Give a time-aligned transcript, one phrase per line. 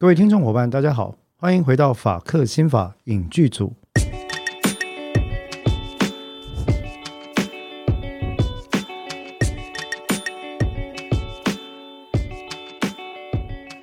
[0.00, 3.74] 各位听众伙伴，大家好，欢迎回到法克新法影剧组。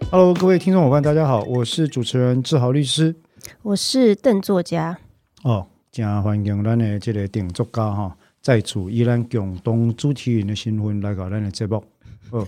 [0.10, 3.14] Hello，各位听众伙伴，大家好，我是主持人志豪律师。
[3.62, 4.98] 我是邓作家。
[5.44, 11.84] 哦，真欢迎咱的这个顶作家哈，再次以咱共同主持人的身份来到咱的节目。
[12.32, 12.48] 哦，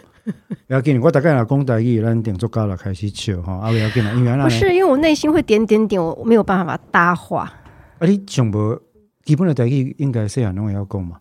[0.67, 3.53] 不要紧，我大概来讲台语，咱顶作家了开始笑哈。
[3.53, 7.51] 啊，不要紧啦，因为不是因为我内心会点点点，我没有办法搭话。
[7.99, 8.81] 啊，你上无
[9.23, 11.19] 基本的台语应该细汉拢会晓讲嘛？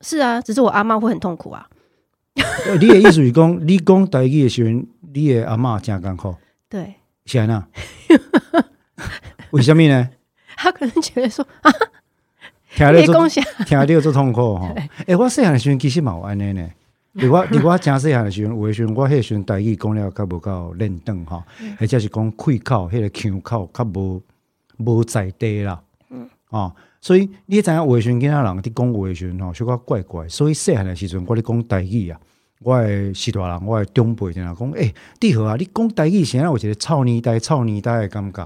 [0.00, 1.68] 是啊，只是我阿妈会很痛苦啊。
[2.80, 4.70] 你的意思是讲，你讲台语的时候，
[5.12, 6.34] 你的阿妈真艰苦。
[6.68, 6.94] 对，
[7.26, 7.66] 是安那？
[9.50, 10.08] 为什么呢？
[10.56, 11.70] 他可能觉得说啊，
[12.74, 13.28] 听你讲，
[13.66, 14.72] 听你做痛苦哈。
[15.06, 16.68] 哎，我细汉的时候其实蛮安尼呢。
[17.12, 21.44] 如果如果真细汉的时阵，有的时阵我迄时阵台语讲了较无够认真哈，
[21.78, 24.22] 或者是讲开口迄个腔口较无
[24.78, 25.80] 无在地啦。
[26.10, 30.28] 嗯啊，所以你知影有的时阵囝仔人伫讲话的时阵吼，小可怪怪。
[30.28, 32.18] 所以细汉的时阵，我咧讲台语啊，
[32.60, 38.42] 我诶是大人，我诶长辈在那讲，诶，弟好啊，你讲台语，现在有一个臭年代、臭年代诶感觉。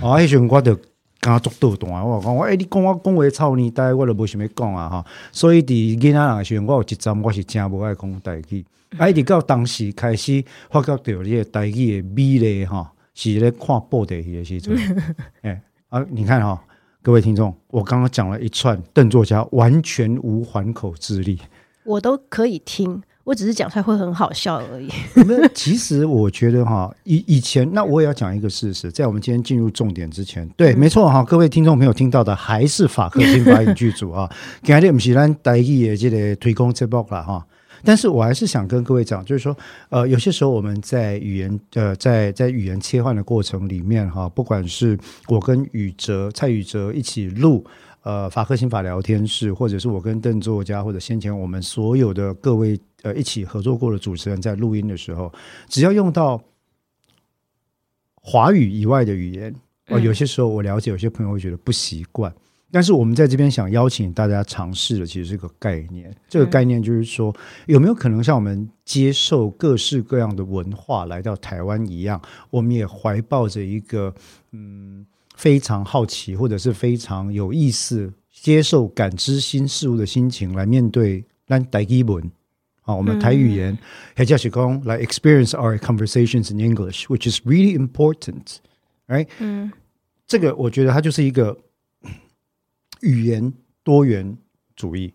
[0.00, 0.78] 啊，迄时阵我着
[1.20, 5.04] 敢足倒弹，我讲我诶，你讲我讲话臭年代，我就无想要讲啊哈。
[5.30, 8.64] 所以伫囡仔人时阵，我有一站我是真无爱讲台语。
[8.96, 14.76] 啊，一直到当时开始发觉到你个台语诶美丽哈，是咧看报地戏诶时阵。
[15.42, 15.60] 诶
[15.90, 16.60] 啊，你看哈，
[17.02, 21.38] 各位听众，我刚刚讲了一串邓作家完全无还口之力，
[21.84, 23.02] 我都可以听。
[23.30, 24.88] 我只是讲出来会很好笑而已。
[25.14, 34.28] 那 其实我觉得哈，以以前那我也要讲一个事实，在我们今天进入重点之前，对，没错哈，各位听众朋友听到的还是法克新法影剧组啊，
[34.66, 37.46] 不是咱台语的这个推广节目了哈。
[37.84, 39.56] 但是我还是想跟各位讲，就是说，
[39.90, 47.64] 呃，有些时候我们在语言呃，在在语言切换的过程里面哈，不管是我跟宇哲、蔡宇哲一起录。
[48.02, 55.30] 呃，法克新法聊天室，或者是我跟邓作家，或者先前我们所有的各位呃一起合作过的主持人，在录音的时候，
[55.68, 56.42] 只要用到
[58.14, 59.54] 华语以外的语言，
[59.88, 62.34] 呃，有些时候我了解有些朋友会觉得不习惯。
[62.72, 66.10] 但是我们在这边想邀请大家尝试的，其实是个概念。
[66.26, 67.34] 这个概念就是说，
[67.66, 74.14] 有没有可能像我们接受各式各样的文化来到台湾一样，我们也怀抱着一个
[74.52, 75.04] 嗯。
[75.40, 82.30] 非常好奇，或者是非常有意思，接受、感知新事物的心情来面对咱台语文
[82.82, 83.78] 啊，我们台语言，
[84.14, 89.28] 还叫是讲来 experience our conversations in English，which is really important，right？
[89.38, 89.72] 嗯，
[90.26, 91.56] 这个我觉得它就是一个
[93.00, 93.50] 语言
[93.82, 94.36] 多元
[94.76, 95.14] 主义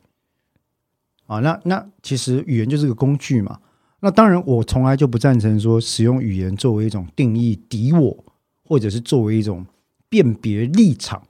[1.28, 1.38] 啊。
[1.38, 3.60] 那那其实语言就是个工具嘛。
[4.00, 8.26] 那当然，我从来就不赞成说使用语言作为一种定义敌我，
[8.64, 9.64] 或者是作为一种。
[10.10, 11.22] 辨别立场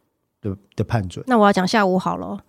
[0.41, 2.39] 的的判准，那我要讲下午好了。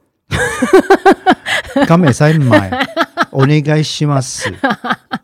[1.87, 2.71] 刚美在买，
[3.31, 4.51] 我应该希望死，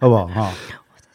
[0.00, 0.52] 好不好哈？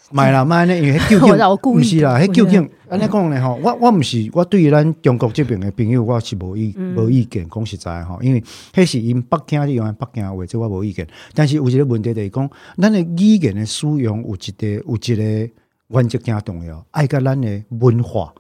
[0.10, 3.60] 买了买呢，因为究竟不是啦，迄究竟安尼讲呢吼？
[3.62, 8.42] 我我不是，我对于咱中国这边的朋友，我是无意无意见，讲实在哈，因为
[8.74, 11.06] 迄是因北京的用北京话，这我无意见。
[11.34, 15.54] 但是有一个问题就是讲，咱的语言的使用有一个有一个
[15.90, 18.34] 原则更重要，爱甲咱的文化。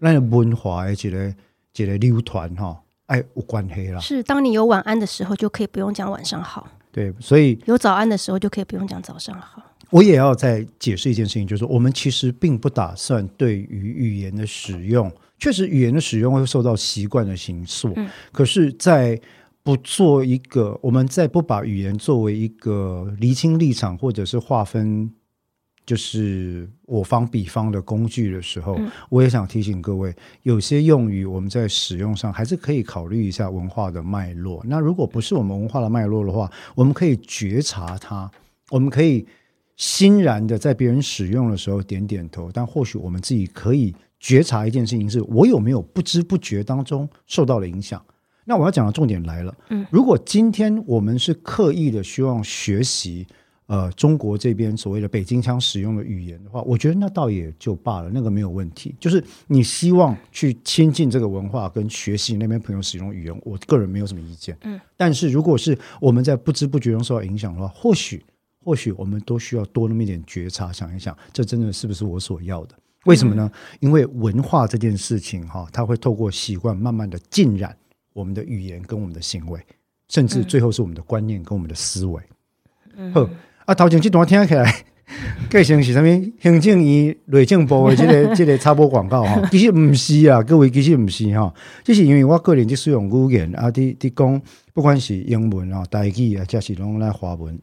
[0.00, 1.34] 那文化的一个
[1.76, 4.00] 一个流传哈，哎，有关系啦。
[4.00, 6.68] 是，当你有晚安的时候，就可以不用讲晚上好。
[6.90, 9.62] 对，所以有早安的时候，就可以不用讲早上好。
[9.90, 17.92] 我也要再解释一件事情，就是我们其实并不打算对于语言的使用，确实语言的使用会受到习惯的形塑。
[17.96, 19.20] 嗯，可是，在
[19.62, 25.10] 不做一个，我们在不把语言作为一个厘清立场或者是划分。
[25.88, 28.78] 就是我方比方的工具的时候，
[29.08, 34.62] 我也想提醒各位，有些用语我们在使用上还是可以考虑一下文化的脉络。
[34.66, 38.30] 那如果不是我们文化的脉络的话，我们可以觉察它，
[38.68, 39.26] 我们可以
[39.78, 42.50] 欣然的在别人使用的时候点点头。
[42.52, 48.04] 但或许我们自己可以觉察一件事情：是我有没有不知不觉当中受到了影响？
[48.44, 49.56] 那我要讲的重点来了。
[49.70, 53.26] 嗯，如果今天我们是刻意的希望学习。
[53.68, 58.94] 呃，中国这边所谓的北京腔使用的语言的话，我觉得那倒也就罢了，那个没有问题。
[58.98, 64.56] 就是你希望去亲近这个文化跟学习那边朋友使用语言，我个人没有什么意见。
[64.62, 68.24] 嗯，但是如果是我们在不知不觉中受到影响的话，或许
[68.64, 72.74] 或许我们都需要多那么一点觉察，想一想，这真的是不是我所要的？
[73.04, 73.52] 为什么呢？
[73.80, 77.76] 因为文化这件事情哈，它会透过习惯慢慢的浸染
[78.14, 79.60] 我们的语言跟我们的行为，
[80.08, 82.22] 甚至最后是我们的观念跟我们的思维。
[82.96, 83.28] 嗯。
[83.68, 84.64] 啊，头前这段听起来
[85.50, 86.06] 计成是啥物？
[86.40, 91.52] 行政院内政部的这个 这个插播广告哈，其实毋是啊，各位其实毋是哈，
[91.84, 94.40] 这是因为我个人就使用语言啊，伫伫讲，
[94.72, 97.60] 不管是英文啊、台语啊，还是拢来华文，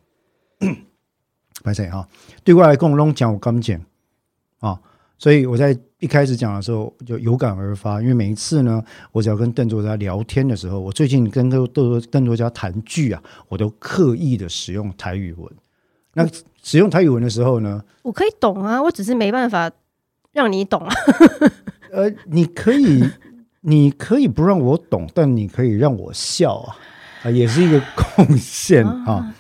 [1.66, 2.08] 歹势哈，
[2.44, 3.82] 对我来讲拢讲有感情
[4.60, 4.80] 啊，
[5.18, 8.80] 所以我在一开始讲的时候就有感而发，因为每一次呢，
[9.12, 15.52] 我只要跟邓作家聊天的时候，我最近跟邓邓邓作家谈剧啊，我都刻意的使用台语文。
[16.16, 16.28] 那
[16.64, 19.70] 使用台语文的时候呢，我可以懂啊，我只是没办法
[20.32, 20.94] 让你懂啊。
[21.92, 23.04] 呃，你可以，
[23.62, 26.76] 你可以不让我懂，但你可以让我笑啊，
[27.24, 27.82] 啊，也是一个
[28.16, 29.36] 贡献啊。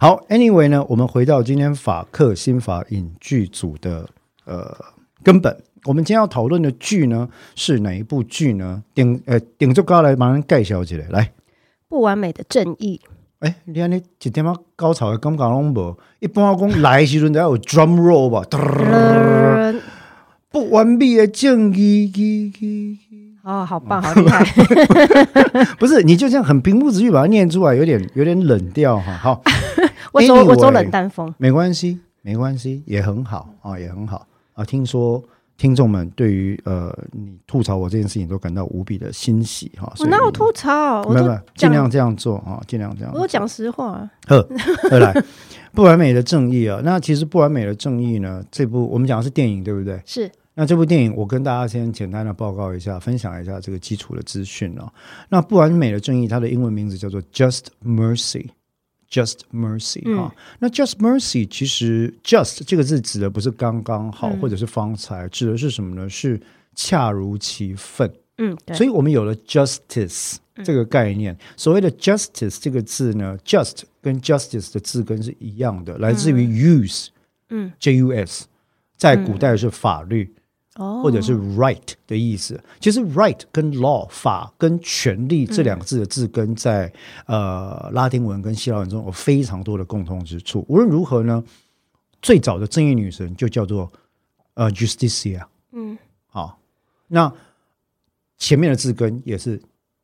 [0.00, 4.08] 好，Anyway 呢，我们回到今天法克新法影剧组的
[4.44, 4.74] 呃
[5.22, 5.54] 根本，
[5.84, 8.82] 我们今天要讨论的剧呢是哪一部剧呢？
[8.94, 11.32] 顶呃顶住高来马上盖小姐来，
[11.88, 13.00] 不完美的正义。
[13.40, 18.42] 哎，你看你一点啊高潮的感觉拢无，一般我讲来时阵都要有 drum roll 吧，
[20.50, 22.12] 不完美的正义。
[23.42, 24.44] 哦，好棒，好厉害！
[25.80, 29.12] 不是，你就这样很平铺直叙把它念出来，有点有点冷调哈。
[29.14, 29.42] 好，
[30.12, 34.62] 我走我走冷淡风，没关系，没关系，也很好啊，也很好啊。
[34.64, 35.22] 听说。
[35.60, 41.04] 听众们对于呃你吐槽我这件事情都感到无比的欣喜哈，我哪有吐槽？
[41.04, 43.12] 没有，尽量这样做啊，尽量这样。
[43.14, 44.08] 我讲实话。
[44.26, 44.48] 呵，
[44.98, 45.12] 来，
[45.74, 50.00] 不完美的正义啊，那其实不完美的正义呢，这部我们讲的是电影，对不对？
[50.06, 50.32] 是。
[50.54, 54.90] 那这部电影，我跟大家先简单的报告一下，分享一下这个基础的资讯哦。
[55.28, 58.46] 那不完美的正义，它的英文名字叫做 Just Mercy。
[59.10, 66.08] Just mercy 啊，那 Just mercy 其实 Just 这个字指的不是刚刚好或者是方才，指的是什么呢？
[66.08, 66.40] 是
[66.76, 68.08] 恰如其分。
[68.38, 71.36] 嗯，所以我们有了 Justice 这个概念。
[71.56, 77.08] 所谓的 Justice 这个字呢，Just 跟 Justice 的字根是一样的，来自于 Use，
[77.48, 78.46] 嗯，J U S，
[78.96, 80.32] 在古代是法律。
[81.02, 86.90] 或者是 right 的意思，其实 right 跟 law 法跟权利这两个字的字根在
[87.26, 90.64] 呃拉丁文跟希腊文中有非常多的共通之处。
[90.68, 91.44] 无论如何呢，
[92.22, 93.92] 最早的正义女神就叫做
[94.54, 96.58] 呃 Justicia，嗯，好，
[97.08, 97.30] 那
[98.38, 99.60] 前面的字根也是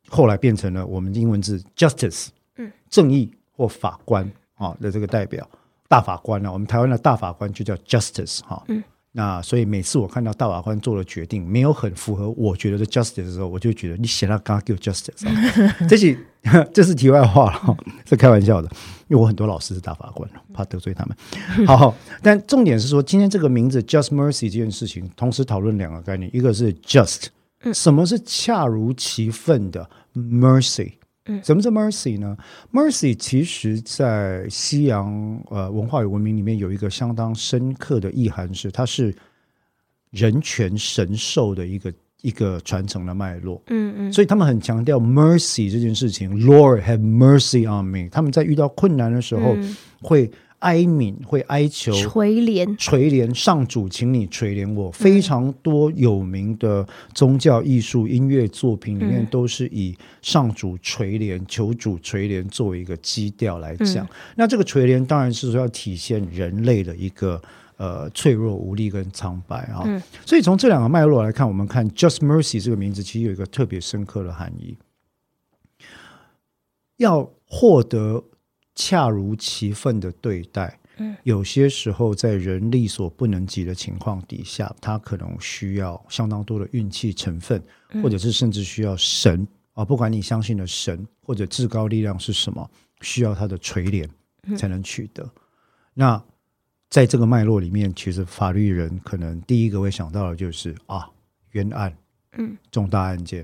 [0.07, 2.27] 后来变成了我们英文字 justice，
[2.57, 5.49] 嗯，正义或法官啊的这个代表
[5.87, 8.83] 大法官呢，我们台湾的大法官就叫 justice 哈，嗯。
[9.13, 15.25] 那所以每次我看到大法官做了决定没有很符合我觉得的 justice 的时候，我就觉得你写了刚刚给我 justice，
[15.89, 16.17] 这是
[16.71, 17.77] 这是题外话了，
[18.07, 18.69] 是开玩笑的，
[19.07, 21.67] 因为我很多老师是大法官，怕得罪他们。
[21.67, 27.25] 好，但重点是说，今天这个名字 just mercy 这件事情，同时讨论两个概念，一个是 just，
[27.73, 30.93] 什么是恰如其分的 mercy。
[31.43, 32.37] 什么是 mercy 呢
[32.71, 39.13] ？mercy 其实，在西洋呃文化与文明里面有一个相当深刻的意涵，是它是
[40.11, 43.61] 人权神授的一个一个传承的脉络。
[43.67, 46.45] 嗯嗯，所以他们很强调 mercy 这件事情。
[46.45, 48.09] Lord have mercy on me。
[48.09, 49.55] 他们在遇到困难的时候
[50.01, 50.31] 会。
[50.67, 54.91] 哀悯会哀求垂怜，垂怜上主，请你垂怜我。
[54.91, 64.05] 非常多有名的宗教艺术音乐作品里面，都是以上主垂怜、求主垂怜作为一个基调来讲。
[64.35, 67.41] 那这个垂怜当然是说要体现人类的一个
[67.77, 69.87] 呃脆弱、无力跟苍白啊。
[70.25, 74.75] 所以从这两个脉络来看，我们看 “Just Mercy” 这个名字其实有一个特别深刻的含义，
[76.97, 78.25] 要获得。
[78.77, 87.61] 恰如其分的对待，嗯，有些时候在人力所不能及的情况底下，他可能需要相当多的运气成分，
[88.03, 92.69] 或者是甚至需要神啊，不管你相信的神或者至高力量是什么，
[93.01, 94.07] 需要他的垂怜
[94.55, 95.27] 才能取得。
[95.95, 96.23] 那
[96.87, 101.09] 在这个脉络里面，其实法律人可能第一个会想到的就是啊，
[101.53, 101.97] 冤案，
[102.37, 103.43] 嗯，重大案件、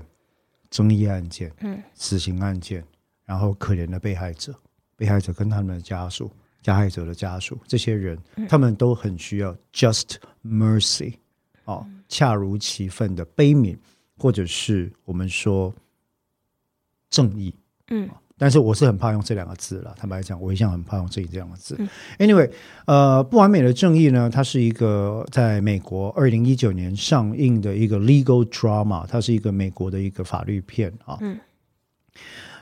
[0.70, 2.84] 争议案件、嗯，死刑案件，
[3.24, 4.54] 然后可怜的被害者。
[4.96, 6.30] 被害者跟他们的家属、
[6.62, 11.14] 加害者的家属，这些人，他们都很需要 just mercy，
[11.64, 13.76] 哦，恰如其分的悲悯，
[14.16, 15.74] 或者是我们说
[17.10, 17.54] 正义。
[17.88, 18.08] 嗯，
[18.38, 19.94] 但是我是很怕用这两个字了。
[19.98, 21.76] 坦白讲，我一向很怕用正义这两个字。
[22.18, 22.50] Anyway，
[22.86, 31.18] 呃，不完美的正义呢，它是一个在美国二零一九年上映的一个 legal drama，它是一个美国的一个法律片啊。
[31.20, 31.38] 嗯，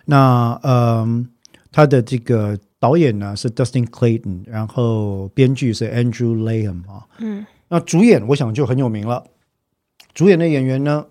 [0.07, 1.29] 那嗯。
[1.73, 9.25] 他的这个导演呢是 Dustin Clayton，然后编剧是 Andrew Layham 啊，嗯，那主演我想就很有名了。
[10.15, 11.07] 主演的演员呢，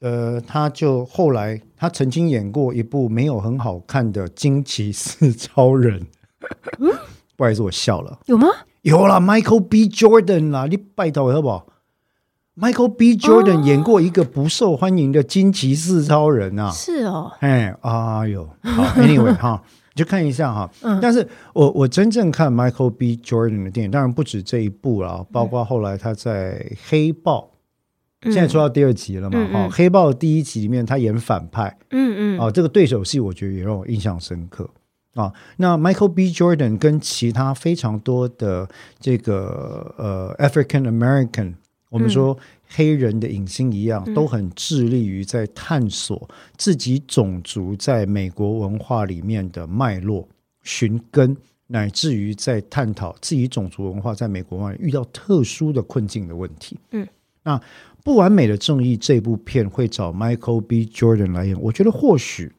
[0.00, 6.00] 呃，他就后来他曾经演过一部没有很好看的《惊奇四超人》，
[6.78, 6.92] 嗯，
[7.36, 8.46] 不好意思，我笑了，有吗？
[8.82, 9.88] 有啦，Michael B.
[9.88, 11.66] Jordan 啦，你拜托好不好
[12.54, 13.16] ？Michael B.
[13.16, 19.62] Jordan 演过一个不受欢迎的惊奇四超人啊，是哦，哎，哎呦，好，Anyway 哈，
[19.94, 20.70] 你就看一下哈。
[21.00, 23.16] 但是我我真正看 Michael B.
[23.16, 26.58] Jordan 的电影，当然不止这一部了，包括后来他在
[26.88, 27.50] 《黑豹》，
[28.32, 34.68] 现在出到第二集了嘛，哈，《黑豹》第一集里面他演反派，嗯嗯，哦，这个对手戏我觉得也让我印象深刻。
[35.14, 36.32] 啊，那 Michael B.
[36.32, 41.54] Jordan 跟其他非常多的这个呃 African American，
[41.88, 42.36] 我们说
[42.74, 50.28] 黑人的影星一样，都很致力于在探索自己种族在美国文化里面的脉络、
[50.62, 51.36] 寻根，
[51.68, 56.78] 乃至于在探讨自己种族文化在美国外遇到特殊的困境的问题。
[56.90, 57.06] 嗯，
[57.42, 57.60] 那
[58.02, 60.84] 不完美的正义这部片会找 Michael B.
[60.86, 62.52] Jordan 来演，我觉得或许。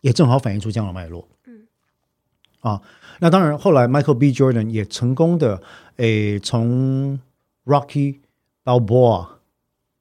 [0.00, 1.28] 也正好反映出这样的脉络。
[1.46, 1.60] 嗯，
[2.58, 2.82] 啊，
[3.20, 4.32] 那当然，后来 Michael B.
[4.32, 5.62] Jordan 也成功的
[5.96, 7.20] 诶，从
[7.64, 8.16] Rocky
[8.64, 9.26] Balboa，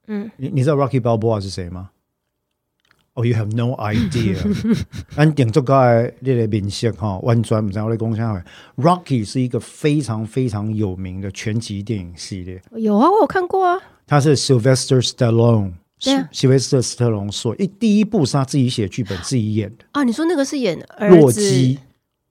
[0.07, 1.89] 嗯，你你知道 Rocky Balboa 是谁吗？
[3.13, 4.37] 哦，You have no idea。
[5.17, 8.43] 按点这个列列明星哈，完全不知道我的公下
[8.77, 12.61] Rocky 是一个非常非常有名的拳击电影系列。
[12.77, 13.77] 有啊，我有看过啊。
[14.07, 15.73] 他是 Sylvester Stallone。
[16.03, 21.77] 对啊，希维斯特·斯特龙说：“一第一部是他自己写剧本、自己演的啊。”你说那个是演洛基？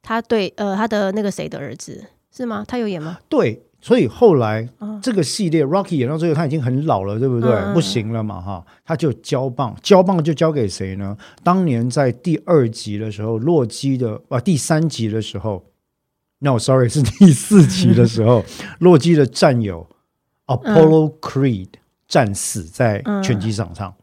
[0.03, 2.65] 他对呃，他的那个谁的儿子是吗？
[2.67, 3.21] 他有演吗？
[3.29, 4.69] 对，所以后来
[5.03, 7.75] 这个系列 Rocky 演到最后，他已经很老了，对不对？
[7.75, 11.17] 不行了嘛，哈，他就交棒，交棒就交给谁呢？
[11.43, 15.65] 当年在第二集的时候，洛基的啊，第三集的时候
[16.41, 18.45] ，No，Sorry，是第四集的时候，
[18.81, 19.89] 洛基的战友
[20.47, 21.69] Apollo Creed。
[22.11, 23.95] 战死在拳击场上，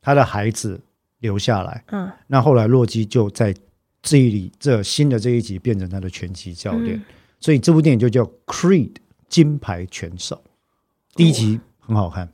[0.00, 0.80] 他的孩子
[1.18, 1.84] 留下来。
[1.88, 3.54] 嗯，那后来洛基就在
[4.00, 6.98] 这里这新的这一集变成他的拳击教练，
[7.38, 8.92] 所以这部电影就叫《Creed
[9.32, 10.36] 金牌拳手》。
[11.16, 12.30] 第一集很好看，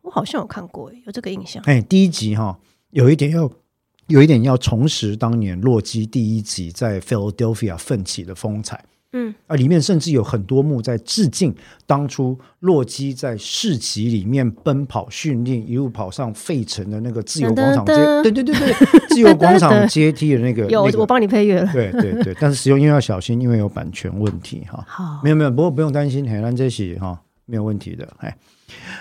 [0.00, 1.62] 我好像有看过，有这个印象。
[1.66, 2.58] 哎，第一集哈，
[2.90, 3.48] 有一点要
[4.08, 8.84] 有一点要重拾当年洛基第一集在 Philadelphia 奋起的风采。
[9.12, 11.54] 嗯啊，里面甚至有很多幕在致敬
[11.86, 20.66] 当初洛基在市集里面奔跑训练，一路跑上费城的那个自由广场街，对对对对，自由广场阶梯的那个。
[20.70, 21.72] 有，我帮你配乐了。
[21.72, 24.84] 对对对，但是使用音乐要小心，因为有版权问题哈。
[24.86, 28.08] 好，没有没有，不过不用担心，海兰这些哈没有问题的。
[28.18, 28.36] 哎，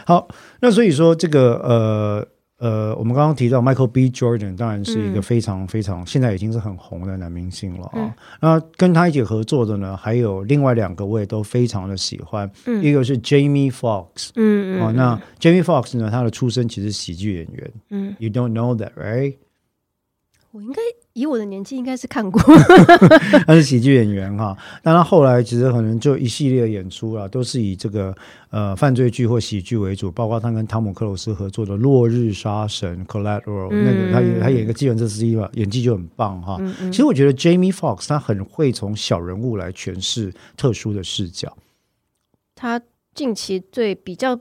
[0.06, 0.28] 好，
[0.60, 2.28] 那所以说这个呃。
[2.62, 4.08] 呃，我们刚刚提到 Michael B.
[4.12, 8.16] Jordan，当然是一个非常非常现在已经是很红的男明星了啊。
[8.40, 12.48] 那跟他一起合作的呢，还有另外两个我也都非常的喜欢。
[12.84, 17.72] 一个是 Jamie Foxx，嗯嗯，哦，那 Jamie Foxx 呢，他的出身其实喜剧演员。
[17.90, 19.38] 嗯，You don't know that, right？
[20.52, 20.82] 我应该。
[21.14, 22.42] 以我的年纪，应该是看过。
[23.46, 28.16] 他是喜剧演员哈，但他后来其实可能就一系列演出啊，都是以这个
[28.50, 36.58] 呃犯罪剧或喜剧为主，包括他跟汤姆克鲁斯合作的《落日杀神》（Collateral） 那个，他他演一个计程车司机嘛，演技就很棒哈。
[36.84, 41.58] 其实我觉得 Jamie Foxx 他很会从小人物来诠释特殊的视角。
[42.56, 42.82] 他
[43.14, 44.40] 近期最比较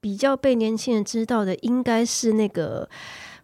[0.00, 2.88] 比较被年轻人知道的，应该是那个。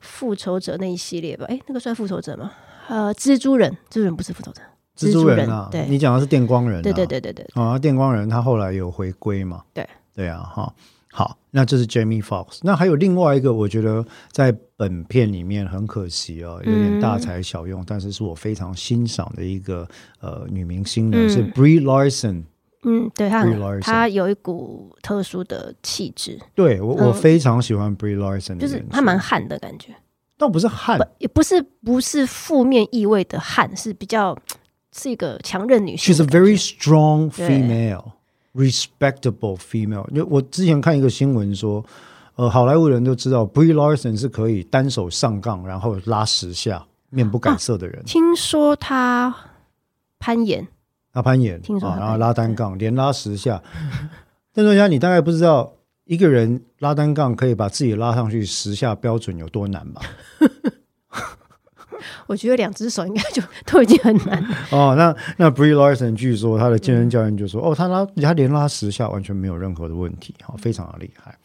[0.01, 2.51] 复仇者那一系列吧，哎，那个算复仇者吗？
[2.89, 4.61] 呃，蜘蛛人，蜘蛛人不是复仇者，
[4.97, 9.63] 蜘蛛人啊，对，你讲的是电光人，对对对对对，啊，电光人他后来有回归嘛？
[9.73, 9.87] 对。
[10.13, 10.75] 对啊，哈，
[11.13, 19.89] 好，那这是 Jamie Fox，那还有另外一个，我觉得在本片里面很可惜哦，有点大材小用，但是是我非常欣赏的一个
[20.21, 22.43] 呃女明星呢，是 Brie Larson。
[22.83, 26.39] 嗯，对他很，他有一股特殊的气质。
[26.55, 29.95] 对我，我非常喜欢 Brie Larson，就是他蛮悍的感觉。
[30.39, 34.35] 倒不是悍，也不是不是负面意味的悍，是比较
[34.97, 36.15] 是一个强韧女性。
[36.15, 38.13] She's a very strong female,
[38.55, 40.11] respectable female。
[40.15, 41.85] 就我之前看一个新闻说，
[42.37, 48.03] 呃，好莱坞人都知道 Brie Larson 是可以单手上杠，然后拉十下，面不改色的人。
[48.07, 49.35] 听说他
[50.19, 50.67] 攀岩。
[51.13, 53.63] 他攀岩，听说，然后拉单杠，连拉十下。
[54.53, 55.73] 邓作家，你大概不知道
[56.05, 60.03] 一个人拉单杠可以把自己拉上去十下标准有多难吧？
[62.27, 64.57] 我觉得两只手应该就都已经很难了。
[64.71, 71.37] 哦，那那 Brie Larson 据说他的健身教练就说：“哦，他拉他连拉十下完全没有任何的问题，哈，非常的厉害。”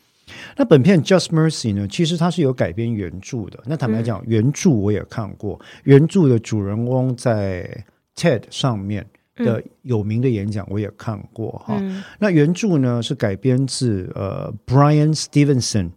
[0.57, 3.60] 那本片《Just Mercy》呢，其实它是有改编原著的。
[3.65, 9.05] 那坦白讲，原著我也看过，原著的主人翁在 TED 上面。
[9.36, 11.82] 的有名的演讲我也看过哈，
[12.20, 15.92] 那原著呢是改编自呃 Brian Stevenson，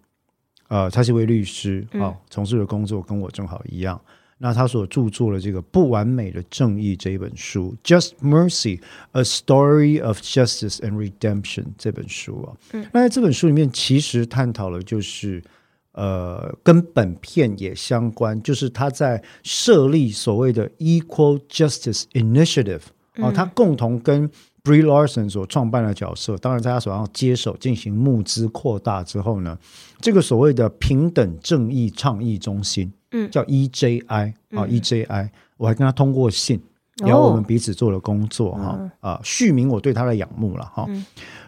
[0.68, 4.00] 呃，他是一位律师啊，从事的工作跟我正好一样。
[4.40, 8.80] 那他所著作的这个《不完美的正义》这一本书，《Just Mercy:
[9.11, 12.54] A Story of Justice and Redemption》这本书啊，
[12.92, 15.42] 那在这本书里面，其实探讨了就是
[15.90, 22.83] 呃，跟本片也相关，就是他在设立所谓的 Equal Justice Initiative
[23.22, 24.28] 啊，他共同跟
[24.62, 29.58] Brie Larson 所创办的角色，当然在他手上接手进行募资扩大之后呢，
[30.00, 32.92] 这个所谓的平等正义倡议中心。
[33.10, 36.60] 嗯，叫 EJI 啊，EJI，我还跟他通过信，
[36.98, 40.87] 然后我们彼此做了工作哈啊，续名我对他的仰慕了哈。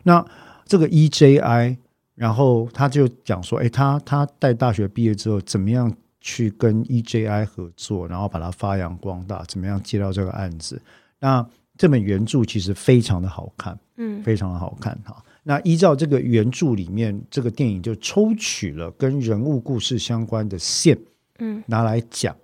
[0.05, 0.25] 那
[0.65, 1.77] 这个 EJI，
[2.15, 10.81] 然后他就讲说，哎，他他在大学毕业之后，怎么样去跟 EJI 合作，然后把它发扬光大，怎么样接到这个案子？
[11.19, 11.47] 那
[11.81, 15.25] 这本原著其实非常的好看，嗯，非常的好看哈。
[15.43, 20.99] 那依照这个原著里面，这个电影就抽取了跟人物故事相关的线。
[21.39, 22.37] 嗯，拿来讲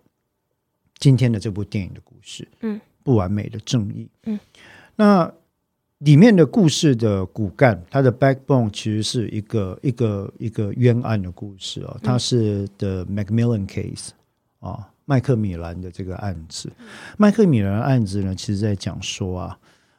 [0.99, 4.41] 今天的这部电影的故事，嗯，不完美的正义，嗯，
[4.95, 5.31] 那
[5.99, 14.13] 里面的故事的骨干，它的 backbone 其实是一个一个一个冤案的故事啊，它是 The Macmillan Case
[14.61, 16.71] 啊，麦克米兰的这个案子，
[17.17, 19.59] 麦克米兰案子呢，其实在讲说啊，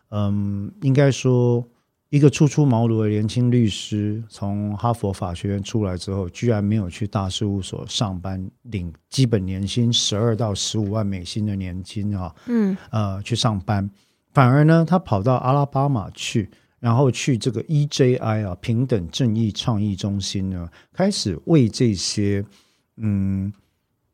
[0.10, 1.68] 嗯，应该说。
[2.10, 13.90] 一个初出茅庐的年轻律师，从哈佛法学院出来之后，居然没有去大事务所上班，领基本年薪十二到十五万美金的年金啊，嗯，呃，去上班，
[14.32, 16.50] 反而呢，他跑到阿拉巴马去，
[16.80, 22.42] 然后去这个 EJI 啊平等正义倡议中心呢，开始为这些
[22.96, 23.52] 嗯，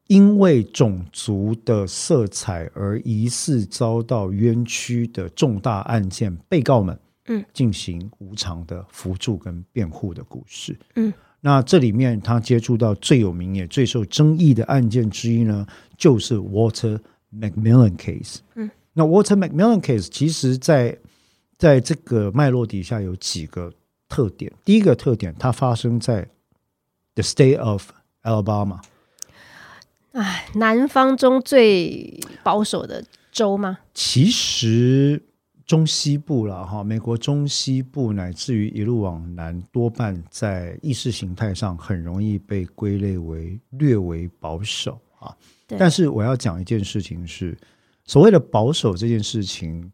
[0.07, 6.99] 因为种族的色彩而疑似遭到冤屈的重大案件被告们。
[7.27, 10.77] 嗯，进行无偿的辅助跟辩护的故事。
[10.95, 15.65] 嗯，那这里面他接触到最有名也最受争议的案件之一呢，
[15.97, 16.99] 就是 Water
[17.33, 18.39] Macmillan Case。
[18.55, 20.97] 嗯，那 Water Macmillan Case 其实，在
[21.57, 23.71] 在这个脉络底下有几个
[24.09, 24.51] 特点。
[24.65, 26.27] 第一个特点，它发生在
[27.15, 27.89] The State of
[28.23, 28.81] Alabama。
[30.13, 33.77] 哎，南方中最保守的州吗？
[33.93, 35.21] 其实。
[35.65, 45.33] 中西部了哈，美国中西部乃至于一路往南，多半在意识形态上很容易被归类为略为保守啊。
[45.65, 47.57] 但是我要讲一件事情是，
[48.03, 49.89] 所谓的保守这件事情，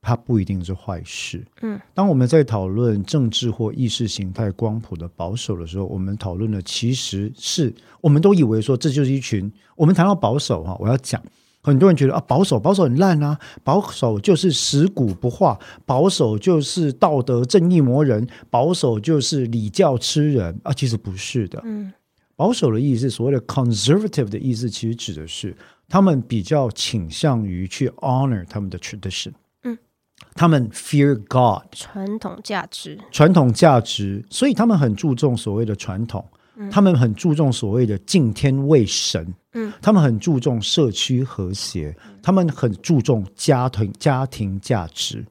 [0.00, 1.44] 它不一定是坏事。
[1.62, 9.50] 嗯，当我们在讨论政治或意识形态光谱的保守的时候，我们讨论的其实是我们都以为说这就是一群。
[9.74, 11.22] 我们谈到保守哈，我要讲。
[11.62, 21.60] 很多人觉得啊，保守保守很烂啊，保守就是食古不化，保守就是道德正义魔人，保守就是礼教吃人啊，其实不是的。
[21.64, 21.92] 嗯，
[22.36, 25.56] 保守的意思，所谓的 conservative 的意思，其实指的是
[25.88, 29.32] 他们比较倾向于去 honor 他们的 tradition。
[30.22, 36.24] 嗯，他们 fear God，传统价值，传统价值，所以他们很注重所谓的传统。
[36.70, 45.22] 他们很注重所谓的敬天畏神，嗯，他们很注重社区和谐，他们很注重家庭家庭价值，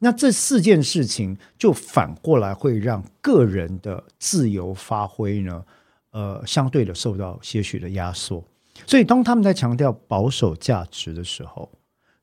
[0.00, 5.64] 那这四件事情就反过来会让个人的自由发挥呢，
[6.10, 8.42] 呃，相对的受到些许的压缩。
[8.88, 11.70] 所以当他们在强调保守价值的时候，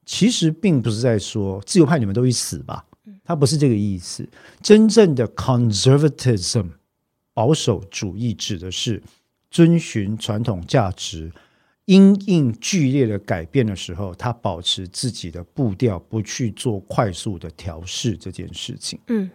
[0.05, 2.85] 其实并不是在说自由派你们都去死吧，
[3.23, 4.27] 他不是这个意思。
[4.61, 6.69] 真正的 conservatism。
[7.35, 9.01] 保守主义指的是
[9.49, 11.31] 遵循传统价值，
[11.85, 18.99] 因应剧烈的改变的时候，他保持自己的步调，不去做快速的调试这件事情。
[19.07, 19.27] 嗯，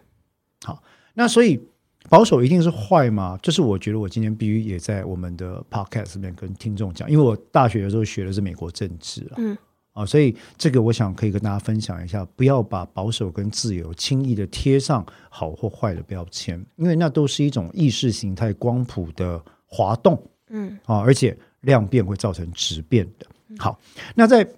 [0.63, 0.81] 好，
[1.15, 1.61] 那所以
[2.09, 3.37] 保守一定是坏吗？
[3.43, 9.35] 这是我觉得我今天必须也在我们的 podcast 里面跟听众讲，因为我大学的时候学的是美国政治啊。
[9.39, 9.59] 嗯。
[9.99, 23.27] 啊，所以这个我想可以跟大家分享一下，不要把保守跟自由轻易的贴上好或坏的标签，因为那都是一种意识形态光谱的滑动，嗯，啊，而且量变会造成质变的。
[23.59, 23.79] 好，
[24.15, 24.49] 那在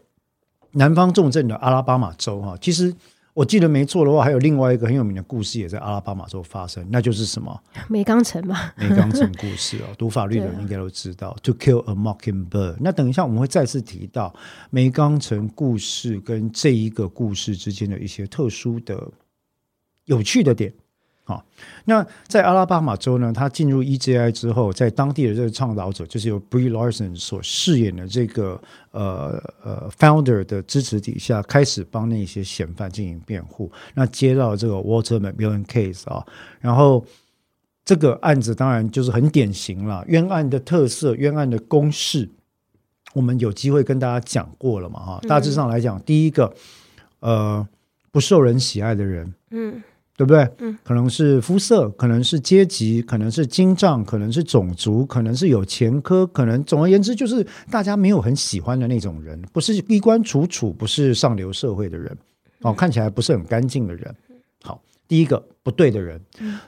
[0.72, 2.94] 南方重镇的阿拉巴马州，哈，其实。
[3.40, 7.58] 我记得没错的话，还有另外一个很有名的故事也在阿拉巴马州发生，那就是什么？
[7.88, 11.34] 梅冈城嘛，梅冈城故事哦，读法律的人应该都知道。
[11.44, 12.76] To kill a mockingbird。
[12.80, 14.34] 那等一下我们会再次提到
[14.68, 19.10] 梅冈城故事跟这一个故事之间的一些特殊的、
[20.04, 20.74] 有趣的点。
[21.30, 21.44] 好，
[21.84, 33.70] 那在阿拉巴马州呢，他进入 EJI 之后，在当地的这个倡导者，就是由 Brie Larson 所饰演的这个呃呃 founder 的支持底下，开始帮那些嫌犯进行辩护。
[33.94, 36.26] 那接到这个 Walter McMillan case 啊，
[36.58, 37.06] 然后
[37.84, 42.28] 这个案子当然就是很典型了，冤案的特色，冤案的公式。
[43.12, 46.52] 我们有机会跟大家讲过了嘛，哈，大致上来讲，第一个，
[47.20, 47.64] 呃，
[48.10, 49.80] 不受人喜爱的人，嗯
[50.20, 50.46] 对不对？
[50.58, 62.14] 嗯，可能是肤色，可能是阶级，可能是经胀，可能是种族，可能是有前科，可能总而言之，就是大家没有很喜欢的那种人，不是衣冠楚楚，不是上流社会的人，
[62.60, 64.14] 哦，看起来不是很干净的人。
[64.62, 66.20] 好，第一个不对的人，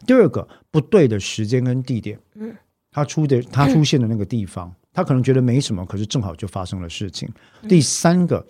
[0.07, 2.55] 第二个不对的时间跟地点，嗯，
[2.91, 7.29] 他出的 他出现的那个地方，他可能觉得没什么，可是正好就发生了事情。
[7.69, 8.47] 第三个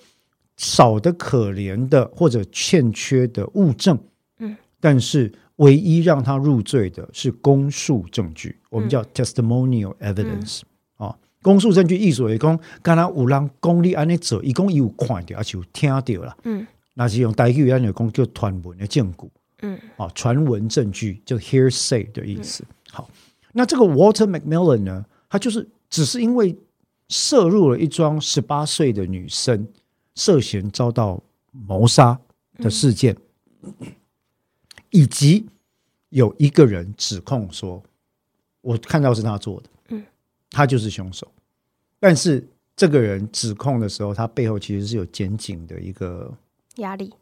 [0.57, 4.01] 少的可怜的或者欠缺的物证，嗯，
[4.83, 10.63] 但是唯一让他入罪的是公诉证据，我们叫 testimonial evidence
[10.97, 16.67] 啊、公诉证据意思为讲，刚刚有人公你安尼做，伊讲伊有看到，而且有听到啦，嗯。
[16.95, 19.31] 那是用台语安尼讲叫传闻的证据。
[19.63, 19.79] 嗯。
[19.97, 22.65] 啊，传闻证据就 hearsay 的意思。
[22.91, 23.09] 好，
[23.53, 26.59] 那这个 Walter Macmillan 呢，他就是只是因为
[27.09, 29.69] 涉入了一桩十八岁的女生
[30.17, 32.19] 涉嫌遭到谋杀
[32.57, 33.17] 的事件，
[34.93, 35.45] 以及
[36.11, 37.83] 有一个人指控说，
[38.61, 40.05] 我看到是他做的，嗯，
[40.51, 41.27] 他就是凶手。
[41.99, 46.33] 但是这个人指控的时候，他背后其实是有检警的一个
[46.77, 47.13] 压力、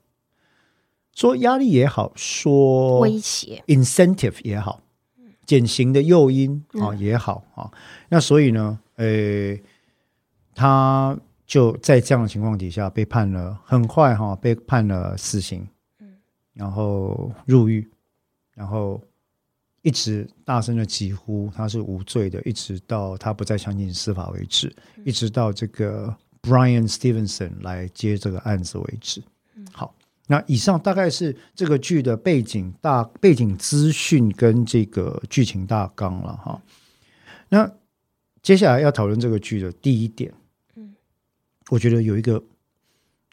[1.15, 4.83] 说压力也好，说威胁，incentive 也好，
[5.47, 7.71] 减刑的诱因啊、也好啊，
[8.09, 9.57] 那所以呢，呃，
[10.55, 15.69] 他就在这样的情况底下被判了，很快哈、被判了死刑，
[16.53, 17.89] 然后入狱，
[18.55, 19.01] 然后
[19.83, 29.23] 一直大声的疾呼他是无罪的，一直到他不再相信司法为止，一直到这个 Brian Stevenson 来接这个案子为止。
[29.73, 29.95] 好。
[30.27, 36.63] 那以上大概是这个剧的背景大背景资讯跟这个剧情大纲了哈。
[37.49, 37.69] 那
[38.41, 40.33] 接下来要讨论这个剧的第一点，
[40.77, 40.95] 嗯，
[41.69, 42.41] 我觉得有一个，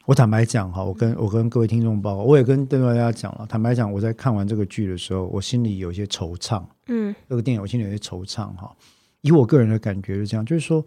[0.08, 6.64] 我坦白讲哈，我跟我跟各位听众报告，我也跟邓大家讲了，坦白讲，我在看完这个剧的时候，我心里有一些惆怅。
[6.86, 8.74] 嗯这个电影我心里有些惆怅哈。
[9.20, 10.82] 以我个人的感觉是这样，就是说，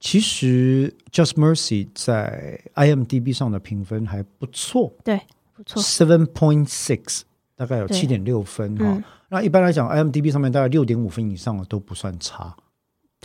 [0.00, 5.20] 其实《Just Mercy》在 IMDB 上的评分还不错，对，
[5.52, 7.20] 不错，seven point six，
[7.54, 12.56] 大概有七点六分哈、嗯那一般来讲，IMDB 上面大概六点五分以上的都不算差。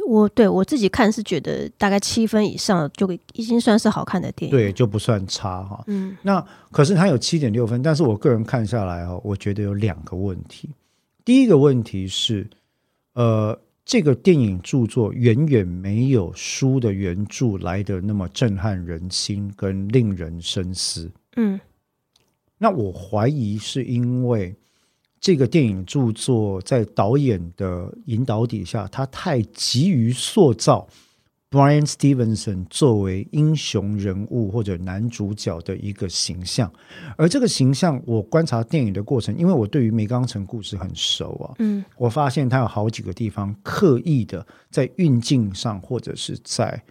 [0.05, 5.83] 我对我自己看是觉得大概七分以上就已经算是好看的电影。，对，就不算差哈。
[5.87, 10.69] 嗯那可是它有七点六分，但是我个人看下来哦，我觉得有两个问题。
[11.25, 12.49] 第一个问题是，
[13.13, 21.11] 呃，这个电影著作远远没有书的原著来的那么震撼人心跟令人深思。
[21.35, 21.59] 嗯
[22.57, 24.53] 那我怀疑是因为
[25.19, 30.87] 这个电影著作在导演的引导底下，他太急于塑造
[31.51, 36.71] Brian Stevenson 作为英雄人物或者男主角的一个形象，
[37.17, 46.81] 而这个形象，我观察电影的过程，因为我对于梅冈城故事很熟啊，嗯我发现他有好几个地方刻意的在运镜上，或者是在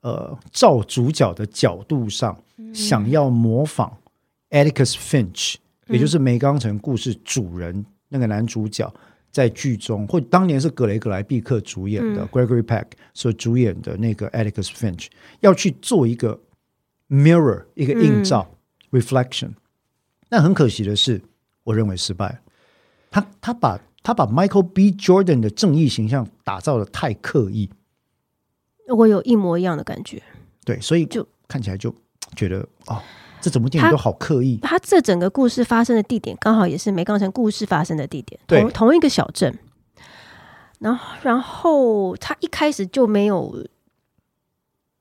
[0.00, 3.94] 呃照主角的角度上，想要模仿
[4.48, 5.56] Atticus Finch，、
[5.88, 8.92] 也就是梅冈城故事主人那个男主角。
[9.30, 15.08] 在剧中，或当年是格雷格莱毕克主演的、Gregory Peck 所主演的那个 Atticus Finch，
[15.40, 16.40] 要去做一个
[17.10, 18.56] mirror 一个映照、
[18.90, 19.50] reflection。
[20.30, 21.20] 但很可惜的是，
[21.62, 22.38] 我认为失败了。
[23.10, 24.92] 他他把他把 Michael B.
[24.92, 27.70] Jordan 的正义形象打造的太刻意，
[28.88, 30.22] 我有一模一样的感觉。
[30.64, 31.94] 对，所以就看起来就
[32.34, 33.00] 觉得哦，
[33.40, 34.58] 这整部电影都好刻意。
[34.62, 39.58] 它这整个故事发生的地点刚好也是梅冈城故事发生的地点，同同一个小镇。
[40.80, 43.66] 然后，然后他一开始就没有，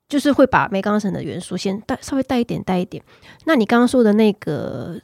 [0.10, 3.04] 就是会把梅冈城的元素先带稍微带一点，带一点。
[3.46, 5.00] 那你刚刚说的那个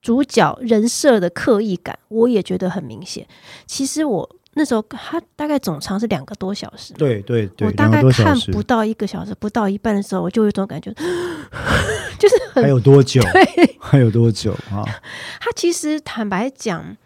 [0.00, 3.24] 主角人设的刻意感，我也觉得很明显。
[3.64, 10.92] 其实我那时候他大概总长是两个多小时，对对对，我大概看不，到一个小时，不到一半的时候，我就有一种感觉，
[12.18, 13.22] 就是还有多久？
[13.32, 13.78] 对。
[13.80, 14.84] 还有多久啊？
[15.40, 16.96] 他其实坦白讲，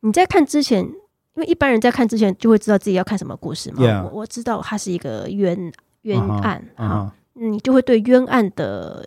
[0.00, 0.94] 你在看之前，因
[1.36, 4.02] 为一般人在看之前就会知道自己要看什么故事嘛。
[4.04, 9.06] 我我知道它是一个冤冤案啊你就会对冤案的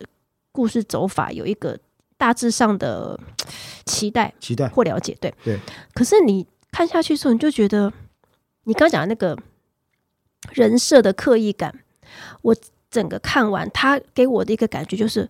[0.52, 1.78] 故事走法有一个
[2.18, 3.20] 大致上的
[3.86, 5.18] 期待期待或了解。
[5.20, 5.60] 对对。
[5.94, 7.92] 可是你看下去之后，你就觉得
[8.64, 9.38] 你刚讲的那个
[10.52, 11.80] 人设的刻意感，
[12.42, 12.56] 我
[12.90, 15.30] 整个看完，他给我的一个感觉就是。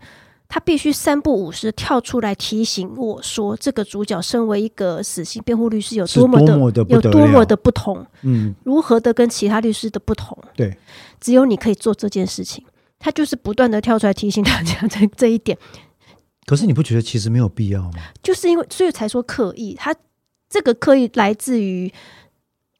[0.53, 10.37] 他必须三不五时跳出来提醒我说，这个主角身为一个死刑辩护律师有多么的么的有多么的不同，嗯，如何的跟其他律师的不同。
[10.53, 10.77] 对，
[11.21, 12.65] 只有你可以做这件事情。
[12.99, 15.57] 他就是不断的跳出来提醒大家 这这一点，
[16.45, 17.91] 可是你不觉得其实没有必要吗？
[18.21, 19.95] 就是因为所以才说刻意，他
[20.51, 21.91] 这个刻意来自于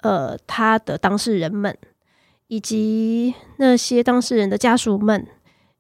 [0.02, 1.76] 呃他的当事人们，
[2.48, 5.26] 以及那些当事人的家属们，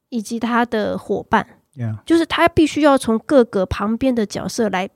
[0.07, 4.89] 以及他的伙伴，Yeah，就是他必须要从各个旁边的角色来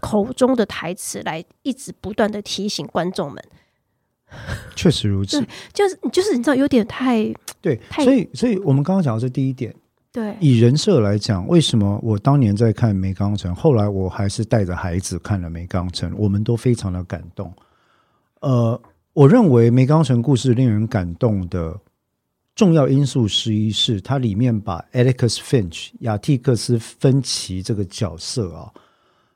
[0.00, 3.44] 口中的台词来一直不断的提醒观众们，
[4.74, 5.46] 确实如此。
[5.74, 9.74] 就是就是你知道有点太对，太所以所以我们刚刚讲的是第一点，
[10.12, 17.52] 对，以人设来讲，为什么我当年在看《梅冈城》，后来我还是带着孩子看了《梅冈城》，我们都非常的感动。
[18.40, 18.80] 呃，
[19.12, 21.78] 我认为《梅冈城》故事令人感动的
[22.56, 28.72] 重要因素之一是，它里面把 Atticus Finch 亚蒂克斯芬奇这个角色啊，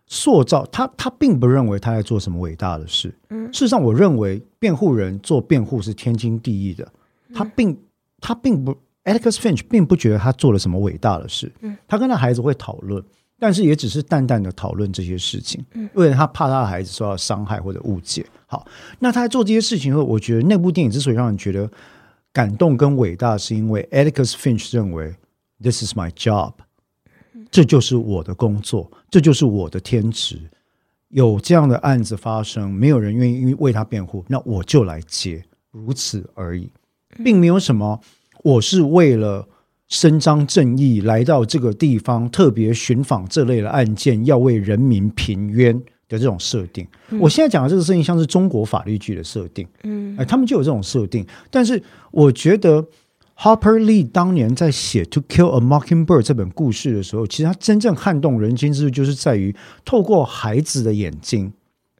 [0.09, 3.15] 塑造他，他并不认为他在做什么伟大的事。
[3.31, 6.93] 嗯事实上，我认为辩护人做辩护是天经地义的。
[7.33, 7.79] 他并
[8.21, 11.53] 他并不 Atticus Finch 并不觉得他做了什么伟大的事。
[11.61, 13.03] 嗯，他跟他孩子会讨论，
[13.39, 15.65] 但是也只是淡淡的讨论这些事情。
[15.75, 18.25] 嗯，因为他怕他的孩子受到伤害或者误解。
[18.47, 18.67] 好，
[18.99, 21.71] 那他在做这些事情后，我觉得那部电影之所以让人觉得
[22.33, 25.15] 感动跟伟大，是因为 Atticus Finch 认为
[25.61, 26.55] This is my job，
[27.51, 30.39] 这就是我的工作，这就是我的天职。
[31.09, 36.71] 有这样的案子发生，没有人愿意为他辩护，那我就来接，如此而已，
[37.23, 38.01] 并没有什么。
[38.45, 39.49] 我是为了
[39.89, 45.75] 伸张正义来到这个地方，特别寻访这类的案件，要为人民平冤
[46.09, 46.87] 的这种设定。
[47.19, 49.67] 我现在讲的这个设定，像是中国法律剧的设定。
[49.85, 51.27] 嗯哎，他们就有这种设定。
[51.51, 52.87] 但是我觉得
[53.37, 61.53] Harper Lee 当年在写《To Kill a Mockingbird》这本故事的时候，其实他真正撼动人心之处，就是在于透过孩子的眼睛，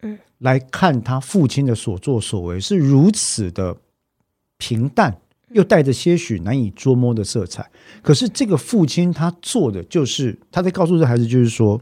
[0.03, 3.77] 嗯，来看他父亲的所作所为是如此的
[4.59, 5.17] 平淡，
[5.55, 7.71] 又带着些许难以捉摸的色彩。
[8.03, 11.81] 可是这个父亲他做的就是他在告诉这孩子，就是说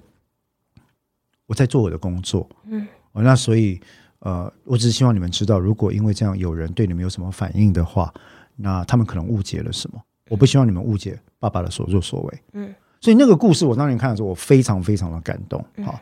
[1.47, 3.81] 我在做我的工作，嗯，哦，那所以
[4.21, 8.13] 呃，我只是希望你们知道，如果因为这样有人对你们有什么反应的话，
[8.57, 10.01] 那他们可能误解了什么。
[10.29, 12.43] 我不希望你们误解爸爸的所作所为。
[12.53, 15.65] 嗯，所以那个故事我当年看的时候，我非常非常的感动。
[15.85, 15.99] 好，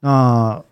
[0.00, 0.62] 那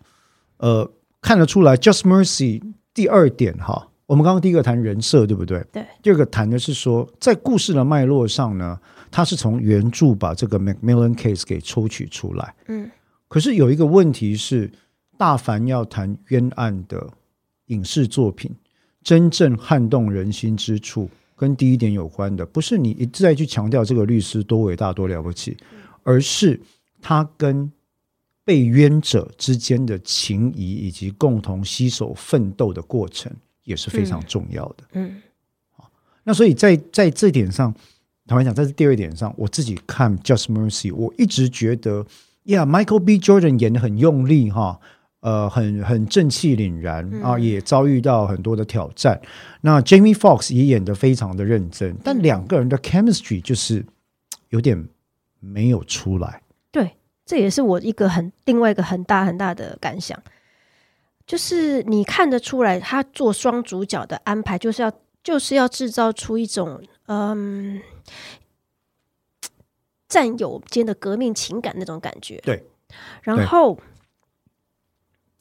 [0.59, 2.63] 呃看得出来，Just Mercy
[2.95, 5.65] 第二点哈，我们刚刚第一个谈人设，对不对？
[5.73, 5.87] 对。
[6.03, 8.79] 第二个谈的是说，在故事的脉络上呢，
[9.11, 12.55] 它是从原著把这个 Macmillan Case 给抽取出来。
[12.67, 12.91] 嗯
[13.27, 14.71] 可是有一个问题是，
[15.17, 17.09] 大凡要谈冤案的
[17.69, 18.55] 影视作品，
[19.03, 25.57] 真正撼动人心之处，跟第一点有关的，不是你一再去强调这个律师多伟大、多了不起，
[26.03, 26.61] 而是
[27.01, 27.73] 他跟
[28.45, 33.33] 被冤者之间的情谊以及共同携手奋斗的过程，
[33.65, 34.85] 也是非常重要的。
[34.93, 35.23] 嗯
[36.25, 37.75] 那所以在在这点上，
[38.29, 42.07] 坦白讲，在这第二点上，我自己看《Just Mercy》，我一直觉得
[42.45, 43.19] ，Yeah，Michael B.
[43.19, 44.79] Jordan 演的很用力哈，
[45.19, 49.21] 呃，很很正气凛然啊，也遭遇到很多的挑战。
[49.63, 53.85] 那 Jamie Foxx 也演的非常的认真，但两个人的 chemistry 就是
[54.51, 54.89] 有点
[55.41, 56.41] 没有出来。
[56.71, 56.93] 对，
[57.27, 60.17] 这也是我一个很另外一个很大很大的感想，
[61.33, 64.93] 就是你看得出来，他做双主角的安排，就是要
[65.25, 67.81] 就是要制造出一种嗯
[70.07, 72.37] 战友间的革命情感那种感觉。
[72.45, 72.63] 对，
[73.23, 73.79] 然后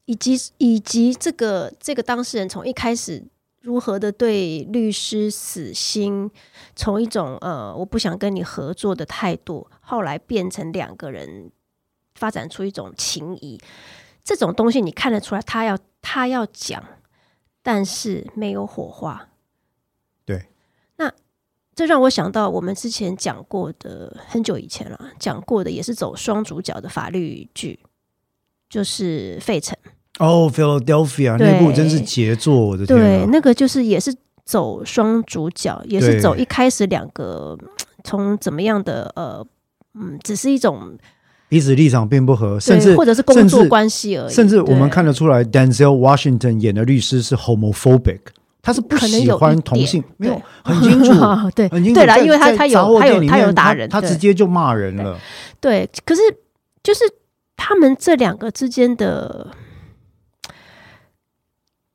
[0.06, 3.26] 以及以及这个这个当事人从一开始。
[3.60, 6.32] 如何的对律师死心，
[6.76, 11.52] 从一种呃我不想跟你合作的态度，后来变成两个人
[12.16, 13.60] 发展出一种情谊，
[14.24, 16.84] 这种东西你看得出来，他要他要讲，
[17.62, 19.30] 但是没有火花。
[20.26, 20.48] 对，
[20.98, 21.12] 那
[21.76, 27.80] 这让我想到我们之前讲过的，很久以前了，讲过的也是走双主角的法律剧，
[28.70, 29.78] 就是《费城》。
[30.20, 33.26] 哦，Philadelphia 对那部真是杰作，我的天对，啊！
[33.32, 37.58] 那个就是也是走双主角，也是走一开始两个
[38.04, 39.44] 从怎么样的呃
[39.96, 40.96] 嗯，只是一种
[41.52, 48.22] 彼此立场并不合，甚，至或者是工作关系而已，甚至我们看得出来，Denzel Washington 演的律师是 homophobic，
[48.62, 51.12] 他是不喜欢同性，没有很清楚，
[51.54, 52.00] 对很清楚。
[52.00, 55.20] 对啦，因为他他有他有他有面打人，对他直接就骂人了。
[55.60, 56.22] 对，可是
[56.82, 57.04] 就是
[57.58, 59.48] 他们这两个之间的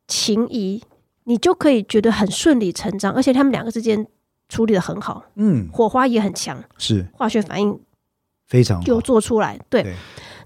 [0.06, 0.82] 情谊，
[1.24, 4.06] 你就可以觉得很顺理成章，而且他们两个之间
[4.50, 7.80] 处理的很好，嗯，火花也很强，是化学反应
[8.46, 9.00] 非常就。
[9.00, 9.58] 做出来。
[9.68, 9.94] 对，对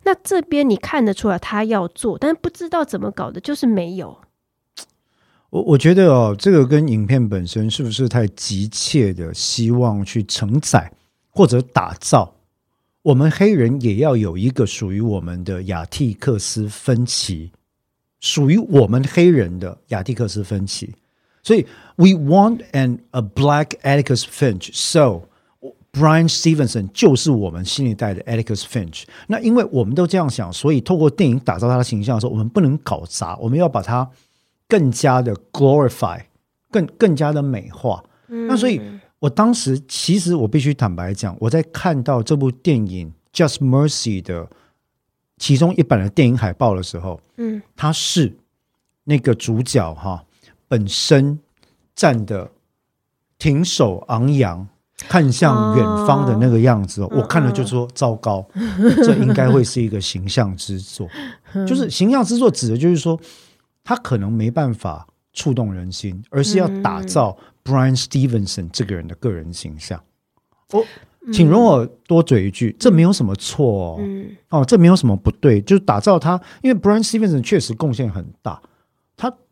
[0.05, 4.19] 那这边你看得出来他要做，但是不知道怎么搞的，就是没有。
[5.51, 10.93] 我我觉得哦，这个跟影片本身是不是太急切的希望去承载
[11.29, 12.35] 或者打造，
[13.03, 17.51] 我们黑人也要有一个属于我们的亚蒂克斯分歧，
[18.21, 20.95] 属于我们黑人的亚蒂克斯分歧。
[21.43, 24.71] 所以，we want an a black Atticus Finch.
[24.73, 25.23] So
[25.93, 29.03] Brian Stevenson 就是我们新一代的 Atticus Finch。
[29.27, 34.09] 那因为我们都这样想，所以透过电影打造他的形象的时候，我们不能搞砸，我们要把它
[34.69, 36.21] 更加的 glorify，
[36.71, 38.05] 更更加的美化。
[38.29, 38.81] 那所以，
[39.19, 44.49] 我当时其实我必须坦白讲，我在看到这部电影《Just Mercy》的
[45.39, 48.37] 其中一版的电影海报的时候，嗯，他是
[49.03, 50.25] 那个主角哈
[50.69, 51.41] 本身
[51.97, 52.53] 站的
[53.39, 54.69] 挺手昂扬。
[55.09, 58.47] 看向远方的那个样子、哦，我看了就说糟糕，
[59.03, 61.09] 这应该会是一个形象之作。
[61.67, 63.19] 就是形象之作指的就是说，
[63.83, 70.01] 他可能没办法触动人心，而是要打造 Brian Stevenson 这个人的个人形象。
[70.73, 70.85] 我、
[71.33, 74.37] 请容我多嘴一句，这没有什么错哦，嗯。
[74.51, 78.70] 哦，这没有什么不对，就是打造他，因为 Brian Stevenson 确实贡献很大，他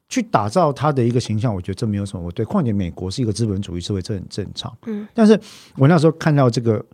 [0.09, 2.45] 去打造他的一个形象，我觉得这没有什么我对。
[2.45, 4.77] 况且美国是一个资本主义社会，这很正常。
[4.87, 5.39] 嗯，但是
[5.77, 6.85] 我那时候看到这个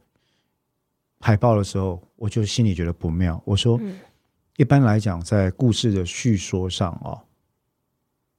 [1.20, 3.40] 海报的时候，我就心里觉得不妙。
[3.44, 3.98] 我说，嗯
[4.56, 7.18] 一般来讲，在故事的叙说上哦，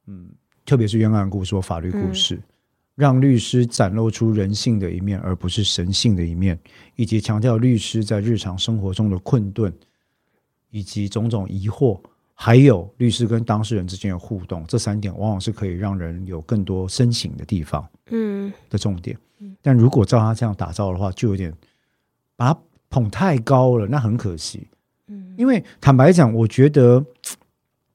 [0.07, 0.29] 嗯，
[0.65, 2.41] 特别是冤案故事或法律故事，
[2.95, 6.57] 让律师展露出人性的一面，而不是神性的一面，
[6.95, 9.73] 以及强调律师在日常生活中的困顿，
[10.69, 11.99] 以及种种疑惑，
[12.37, 19.17] 还有律师跟当事人之间的互动，这三点往往是可以让人有更多深省的地方嗯的重点。
[19.61, 21.51] 但如果照他这样打造的话，就有点
[22.35, 24.67] 把他捧太高了，那很可惜。
[25.07, 27.03] 嗯因为坦白讲，我觉得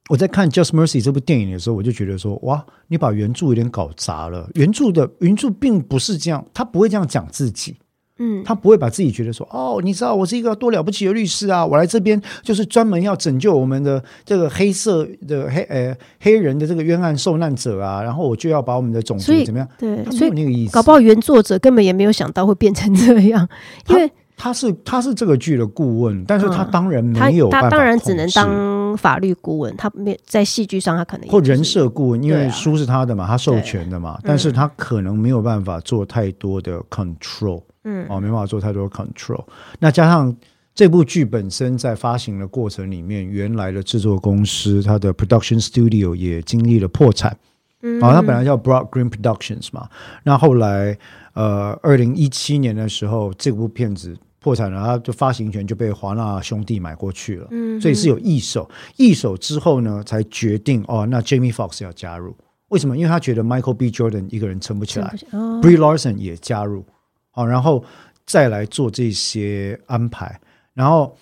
[0.08, 4.48] 我在看《Just Mercy》这部电影的时候，我就觉得说，哇，你把原著有点搞砸了。
[4.54, 7.76] 原著的原著并不是这样，他不会这样讲自己，
[8.20, 8.44] 嗯。
[8.44, 19.68] 他不会把自己觉得说，哦，你知道我是一个多了不起的律师啊，我来这边就是专门要拯救我们的这个黑色的黑呃黑人的这个冤案受难者啊，然后我就要把我们的种族怎么样？
[19.76, 23.48] 对，他没所以有那个意思，搞不好原作者根本也没有想到会变成这样，
[23.88, 26.70] 因为他是他是这个剧的顾问，但是他嗯。
[26.70, 28.48] 当然没有办法他当然只能控制
[28.90, 38.04] 当法律顾问，他没在戏剧上他可能也或人设顾问，因为书是他的嘛，他授权的嘛，但是嗯他可能没有办法做太多的 control，嗯。
[38.08, 39.44] 哦，没办法做太多 control。
[39.78, 40.34] 那加上
[40.74, 47.36] 这部剧本身在发行的过程里面，原来的制作公司它的 production studio 也经历了破产，
[47.82, 48.00] 嗯。
[48.02, 49.88] 啊、它本来叫 Broad Green Productions 嘛，
[50.24, 50.98] 那后来
[51.34, 62.34] 呃，二零一七年的时候，这部片子破产了，他就发行权就被华纳兄弟买过去了，嗯所以是有一手，一手之后呢，才决定哦，那 Jamie Foxx 要加入，
[62.68, 62.96] 为什么？
[62.96, 63.90] 因为他觉得 Michael B.
[63.90, 65.14] Jordan 一个人撑不起来。
[65.32, 66.84] 哦，Brie Larson 也加入，
[67.30, 67.84] 好、然后
[68.24, 70.40] 再来做这些安排，
[70.72, 71.16] 然后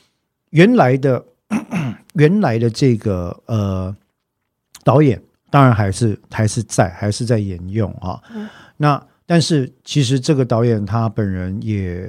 [0.50, 1.24] 原来的
[2.14, 3.94] 原来的这个呃
[4.84, 8.22] 导演当然还是还是在还是在沿用啊。
[8.76, 12.06] 那但是其实这个导演他本人也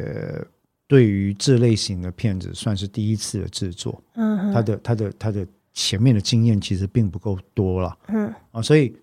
[0.89, 4.52] 对于这类型的片子算是第一次的制作，嗯哼。
[4.52, 8.34] 他的他的他的前面的经验其实并不够多了嗯。
[8.52, 8.95] 啊，所以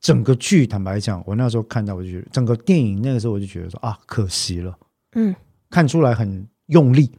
[0.00, 4.78] 整个剧坦白讲，我那时候看到我就觉得整个电影那个时候我就觉得说啊，可惜了。
[5.14, 5.34] 嗯。
[5.68, 7.10] 看出来很用力，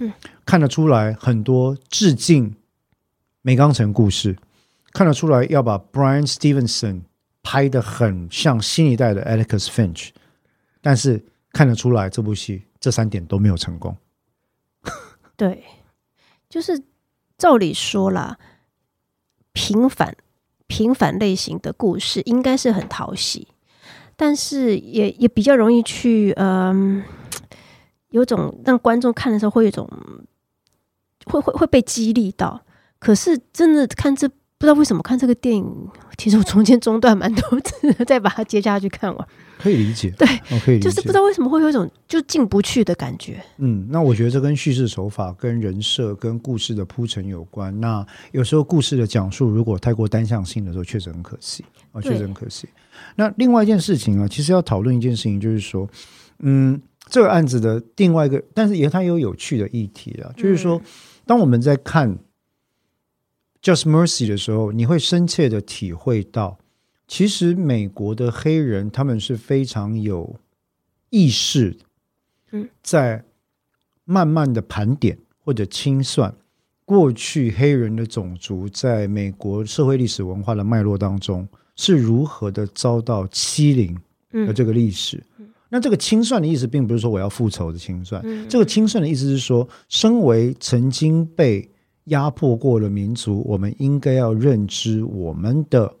[0.00, 0.12] 嗯，
[0.44, 2.54] 看得出来很多致敬
[3.40, 4.36] 梅冈城故事，
[4.92, 7.00] 看得出来要把 Brian Stevenson
[7.42, 10.10] 拍的很像新一代的 Atticus Finch，
[10.82, 13.96] 但是看得出来这部戏这三点都没有成功。
[15.36, 15.62] 对，
[16.48, 16.82] 就是
[17.38, 18.38] 照理说啦，
[19.52, 20.16] 平凡
[20.66, 23.48] 平凡类型的故事应该是很讨喜，
[24.16, 27.02] 但是也也比较容易去嗯，
[28.10, 29.88] 有种让观众看的时候会有一种
[31.26, 32.62] 会会会被激励到。
[32.98, 35.88] 可是真的看这不知道为什么看这个电影，
[36.18, 39.28] 其实我中间中断蛮多次，再把它接下去看完，
[39.60, 43.42] 可以理解，对我可以理解，就是不知道为什么会有一种就进不去的感觉。
[43.58, 47.78] 嗯，那我觉得这跟叙事手法、跟人设、跟故事的铺陈有关。
[47.80, 52.68] 那有时候故事的讲述如果太过单向性的时候，确实很可惜啊，确实很可惜。
[53.16, 55.88] 那另外一件事情啊，其实要讨论一件事情，就是说，
[56.40, 60.80] 嗯，这个案子的另外一个，但是也它有有趣的议题啊，就是说，
[61.24, 62.10] 当我们在看
[63.62, 66.58] 《Just Mercy》的时候，你会深切的体会到，
[67.10, 70.36] 其实美国的黑人他们是非常有
[71.10, 71.76] 意识
[72.52, 72.68] 嗯。
[72.84, 73.24] 在
[74.04, 76.32] 慢慢的盘点或者清算
[76.84, 83.98] 过去黑人的种族在美国社会历史文化的脉络当中是如何的遭到欺凌
[84.46, 85.20] 的这个历史。
[85.68, 91.68] 那这个清算的意思，并不是说我要复仇的清算，这个清算的意思是说，身为曾经被
[92.04, 95.92] 压迫过的民族，我们应该要认知我们的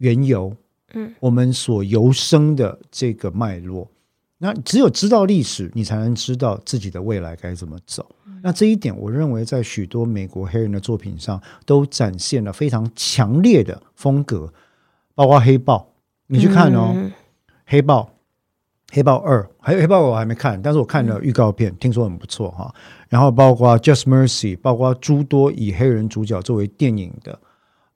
[0.00, 0.54] 缘由，
[0.92, 3.88] 嗯，我们所由生的这个脉络。
[4.36, 8.04] 那只有知道历史，你才能知道自己的未来该怎么走。
[8.42, 14.52] 那这一点，我认为在许多美国黑人的作品上都展现了非常强烈的风格，
[15.14, 15.92] 包括《黑豹》，
[16.26, 16.92] 你去看哦，
[17.66, 18.02] 《黑豹》。
[18.92, 22.74] 黑豹二还有黑豹我还没看，但是我看了预告片，听说很不错哈。
[23.08, 27.38] 然后包括 Just Mercy，包括诸多以黑人主角作为电影的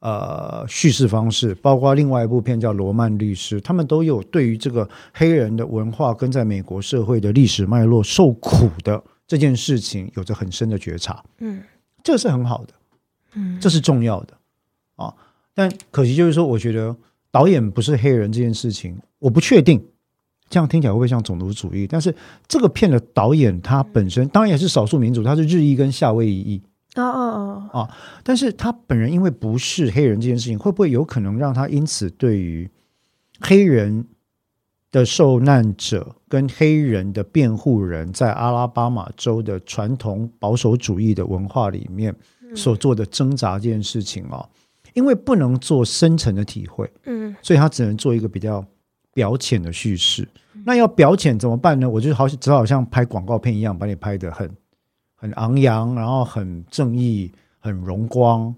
[0.05, 11.25] 呃叙事方式，包括另外一部片叫《罗曼律师》，他们都有对于这个黑人的文化跟在美国社会的历史脉络受苦的这件事情有着很深的觉察。
[11.39, 11.63] 嗯，
[12.03, 12.75] 这是很好的，
[13.33, 14.35] 嗯，这是重要的
[14.97, 15.11] 啊。
[15.55, 16.95] 但可惜就是说，我觉得
[17.31, 19.83] 导演不是黑人这件事情，我不确定。
[20.51, 21.87] 这样听起来会不会像种族主义？
[21.87, 22.15] 但是
[22.47, 26.63] 这个片的导演他本身当然也是少数民族，他是日裔跟夏威夷裔。
[26.95, 27.97] 哦哦哦啊！
[28.23, 32.71] 但是他本人因为不是黑人这件事情，会不会有可能让他因此对于
[33.41, 34.07] 黑人
[34.91, 42.15] 的受难者跟黑人的辩护人在阿拉巴马州的传统保守主义的文化里面
[42.55, 44.49] 所做的挣扎这件事情啊？
[44.93, 48.65] 因为不能做深层的体会，嗯，所以他只能做一个比较。
[49.15, 50.29] 表浅的叙事，
[50.65, 51.89] 那要表浅怎么办呢？
[51.89, 54.51] 我就好只好像拍广告片一样，把你拍的很
[55.15, 58.55] 很昂扬，然后很正义、很荣光。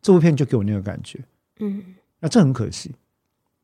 [0.00, 1.18] 这部片就给我那个感觉，
[1.58, 1.82] 嗯，
[2.20, 2.94] 那这很可惜。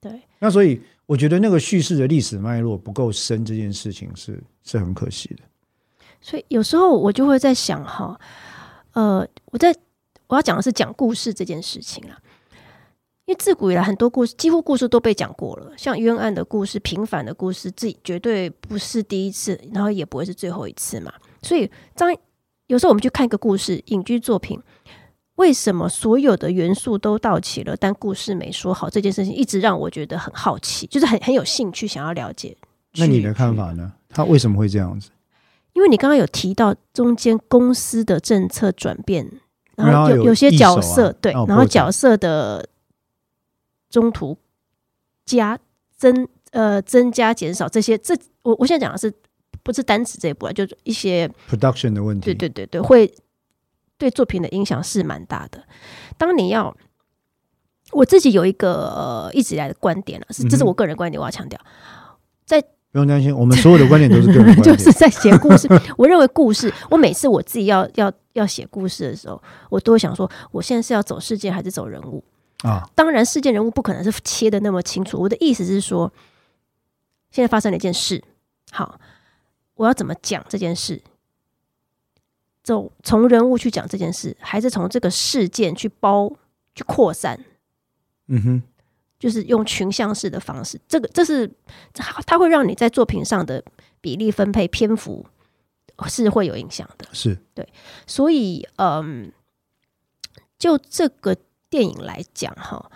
[0.01, 5.43] 对，那所以我觉得那个叙事的历史脉络不够深，这件事情是是很可惜的。
[6.21, 8.19] 所以有时候我就会在想，哈，
[8.93, 9.75] 呃，我在
[10.27, 12.19] 我要讲的是讲故事这件事情啊。
[13.27, 21.11] 因为自古以来，很多故事几乎故事都被讲过了，像冤案的故事、平凡的故事，自己绝对不是第一次，然后也不会是最后一次嘛。
[21.45, 22.13] 所以，张
[22.67, 24.59] 有时候我们去看一个故事、影剧作品，
[25.37, 28.89] 为什么所有的元素都到齐了，但故事没说好？
[28.91, 32.57] 这件事情一直让我觉得很好奇，就是很很有兴趣想要了解。
[32.97, 33.93] 那你的看法呢？
[34.09, 35.11] 他为什么会这样子？
[35.75, 39.31] 因为你刚刚有提到中间公司的政策转变，
[39.77, 42.69] 然后有有些角色对，然后角色的。
[43.91, 44.37] 中途
[45.25, 45.57] 加
[45.97, 49.15] 增呃增加减少这些，这我我现在讲的是
[49.65, 50.53] 不是单词这一步啊？
[50.53, 52.27] 就是一些 production 的问题。
[52.27, 53.13] 对对对对，会
[53.99, 55.65] 对作品的影响是蛮大的。
[56.17, 56.77] 当你要
[57.91, 61.59] 我自己有一个呃一直以来的观点了，是这是我个人观点，我要强调，
[62.45, 62.61] 在
[62.93, 64.63] 不用担心，我们所有的观点都是个人观点。
[64.77, 65.67] 就是在写故事，
[65.99, 72.23] 我认为故事，我每次我自己要要要写故事的时候，我都会想说，我现在是要走事件还是走人物？
[72.63, 75.21] 啊，当然，事件人物不可能是切的那么清楚。
[75.21, 76.11] 我的意思是说，
[77.31, 78.23] 现在发生了一件事，
[78.71, 78.99] 好，
[79.75, 81.03] 我要怎么讲这件事？
[82.63, 86.31] 走从人物去讲这件事，还是从这个事件去包
[86.75, 87.39] 去扩散？
[88.29, 88.63] 嗯哼，
[89.19, 90.81] 就是用群像式的方式。
[90.89, 91.51] 这个这是
[91.93, 93.63] 它会让你在作品上的
[94.01, 95.27] 比例分配篇幅
[96.09, 97.07] 是会有影响的。
[97.13, 97.69] 是对，
[98.07, 99.33] 所以嗯，
[100.59, 101.37] 就这个。
[101.71, 102.89] 电影来讲，哈，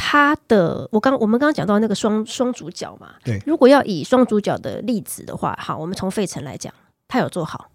[0.00, 6.72] 他的我刚我们刚刚讲到那个双双主角嘛，对，如果要以双主角的例子的话，好，我们从费城来讲，
[7.08, 7.68] 他有做好，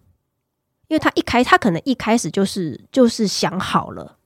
[0.88, 4.17] 因为他一开他可能一开始就是就是想好了，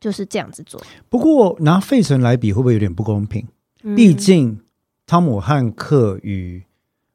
[0.00, 0.82] 就是这样子做。
[1.10, 3.46] 不过拿费城来比，会不会有点不公平？
[3.94, 4.58] 毕竟
[5.06, 6.64] 汤姆汉克与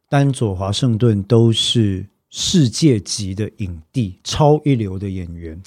[0.07, 5.59] 丹佐华盛顿都是世界级的影帝，超一流的演员。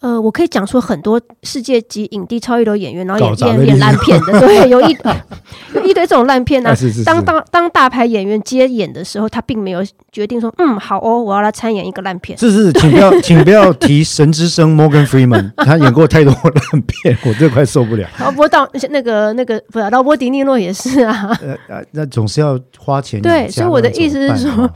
[0.00, 4.96] 呃，我可以讲出很多世界级影帝、超一流演员，然后演演演烂片的， 对，有一
[5.74, 6.74] 有一堆这种烂片呢。
[7.04, 9.82] 当当当大牌演员接演的时候，他并没有
[10.12, 12.36] 决定说，嗯，好哦，我要来参演一个烂片。
[12.38, 18.06] 是是，请不要， 请不要提神之声 Morgan Freeman，他演过太多烂片，我这快受不了。
[18.20, 21.36] 劳勃道那个那个不是劳勃迪尼诺也是啊。
[21.40, 23.20] 呃呃，那总是要花钱。
[23.22, 24.70] 对，所以我的意思是说，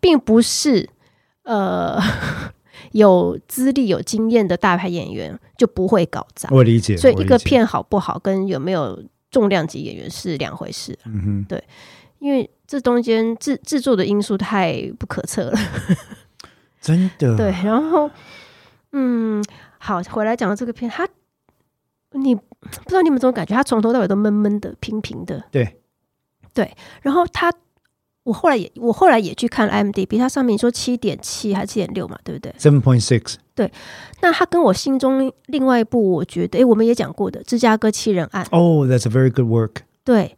[0.00, 0.86] 并不是
[1.44, 1.98] 呃。
[2.92, 6.48] 有资历、有经验的大牌演员就不会搞砸。
[6.52, 6.96] 我理解。
[6.96, 10.98] 所以一个片好不好，跟有没有重量级演员是两回事。
[11.04, 11.62] 嗯哼，对，
[12.18, 15.58] 因为这中间制制作的因素太不可测了。
[16.80, 17.36] 真的。
[17.36, 18.10] 对，然后，
[18.92, 19.44] 嗯，
[19.78, 21.06] 好，回来讲到这个片，他，
[22.12, 22.42] 你不
[22.88, 23.54] 知道你们怎么感觉？
[23.54, 25.44] 他从头到尾都闷闷的、平平的。
[25.50, 25.80] 对，
[26.54, 26.74] 对。
[27.02, 27.52] 然后他，
[28.22, 33.70] 我后来也我后来也去看 IMDB，它上面说七点七还是七点六嘛，对不对？Seven point six，对
[34.20, 39.82] 那它跟我心中另外一部，我觉得，诶，我们也讲过的《芝加哥七人案》，哦、t h a very good work。
[40.04, 40.36] 对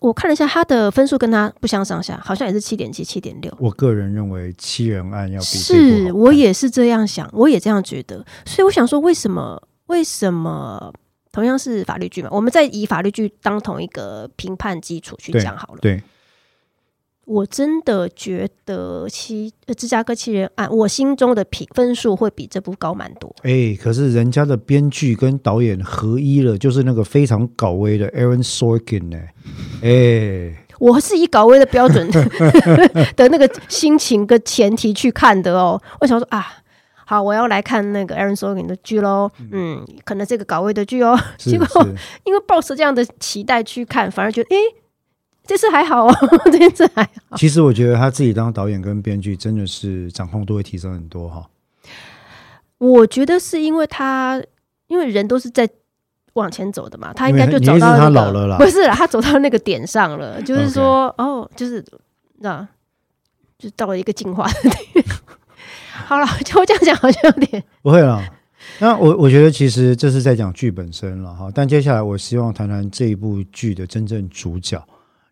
[0.00, 3.52] 我看了一下，它的分数跟它不相上下，好像也是七点七、七点六。
[3.58, 8.24] 我个人认为七人案要比是，我也是这样想，我也这样觉得。
[8.44, 9.60] 所以我想说，为什么？
[9.86, 10.92] 为什么？
[11.32, 15.78] 同样是法律剧嘛，我们再以法律剧当同一个评判基础去对讲好了。
[15.82, 16.02] 对
[17.26, 23.34] 我真的觉得七呃芝加哥七人案，我心中的评分数会比这部高蛮多。
[23.42, 29.18] 哎，可是人家的编剧跟导演合一了，就是那个非常搞威的 Aaron Sorkin 呢。
[29.82, 32.08] 哎， 我是以搞威的标准
[33.16, 35.82] 的那个心情跟前提去看的哦。
[36.00, 36.46] 我想说啊，
[37.04, 39.28] 好，我要来看那个 Aaron Sorkin 的剧喽。
[39.50, 41.18] 嗯，可能这个搞威的剧哦。
[41.38, 44.56] 是结果是，因为抱着这样的期待去看，反而觉得诶，
[45.46, 46.14] 这次还好哦，
[46.50, 47.36] 这次还好。
[47.36, 51.48] 其实我觉得他自己当导演跟编剧真的是掌控度会提升很多哈。
[52.78, 54.42] 我觉得是因为他，
[54.88, 55.68] 因为人都是在
[56.34, 61.82] 往前走的嘛，他应该就因为你意思他走到那个老了啦不是啦，他走到那个点上了，就是说哦，就是
[62.40, 62.66] 那，
[63.58, 65.04] 就到了一个进化的点。
[66.04, 68.22] 好了，就我这样讲好像有点不会啦。
[68.78, 74.84] 那我我觉得其实这是在讲剧本身了哈，但接下来我希望谈谈这一部剧的真正主角，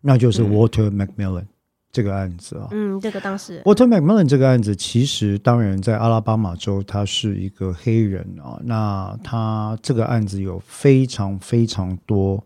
[0.07, 1.45] 那就是嗯 Walter Macmillan
[1.91, 2.67] 这个案子啊。
[2.69, 8.61] 嗯，这个当时 Walter Macmillan 这个案子，其实当然在阿拉巴马州，他是一个黑人啊。
[8.63, 12.45] 那他这个案子有非常非常多，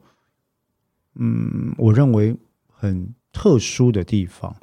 [1.15, 2.37] 嗯，我认为
[2.67, 4.55] 很特殊的地方。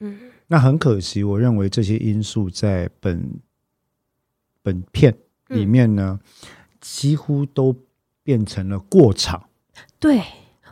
[0.00, 3.40] 嗯，那很可惜，我认为这些因素在本
[4.62, 5.16] 本片
[5.48, 6.20] 里面呢，
[6.80, 7.74] 几乎都
[8.22, 9.48] 变成了过场。
[9.98, 10.20] 对，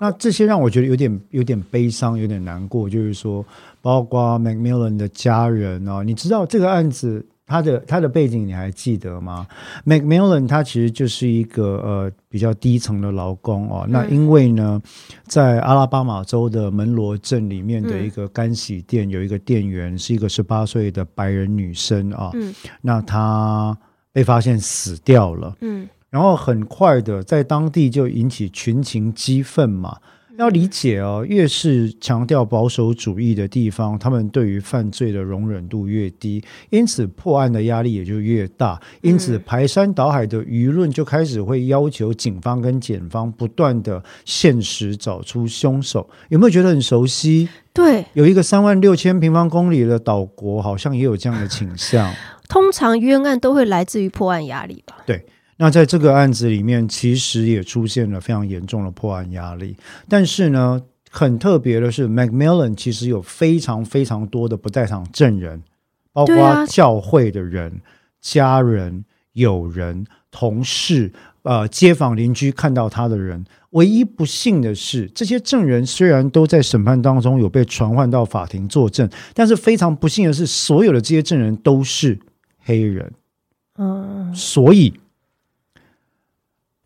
[0.01, 2.89] 那这些让我觉得有点有点悲伤，有点难过。
[2.89, 3.45] 就是说，
[3.83, 9.47] 包括 Macmillan 的家人哦，你知道这个案子他的他的背景你还记得吗
[9.85, 13.85] ？Macmillan 他其实就是一个呃比较低层的劳工哦。
[13.89, 14.81] 那因为呢，
[15.27, 23.77] 在阿拉巴马州的门罗镇里面的一个干洗店，有一个店员是一个十八岁的白人女生啊，嗯那她
[24.13, 25.57] 被发现死掉了。
[25.61, 29.99] 嗯然后很快的在当地就引起群情激愤嘛。
[30.39, 38.81] 要理解哦，越是强调保守主义的地方，他们对于犯罪的容忍度越低，因此破案的压力也就越大。
[39.03, 46.09] 因此，排山倒海的舆论就开始会要求警方跟检方不断的现实找出凶手。
[46.31, 47.47] 有没有觉得很熟悉？
[47.75, 52.11] 对，有一个三万六千平方公里的岛国，好像也有这样的倾向。
[52.49, 54.97] 通常冤案都会来自于破案压力吧？
[55.63, 59.77] 那在这个案子里面，其实也出现了非常严重的破案压力。
[60.09, 60.81] 但是呢，
[61.11, 65.63] 很特别的是，Macmillan 其实有非常非常多的不在场证人，
[66.15, 67.83] 包括教会的人、
[68.23, 69.05] 家人、
[69.35, 73.45] 友人、同事、呃街坊邻居看到他的人。
[73.73, 82.19] 唯一不幸的是，这些证人虽然都在审判当中有被传唤到法庭作证，但是非常不幸的是，所有的这些证人都是
[82.65, 83.13] 黑人。
[83.77, 84.95] 嗯，所以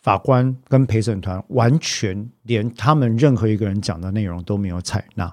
[0.04, 5.32] 法官跟陪审团完全连他们任何一个人讲的内容都没有采纳。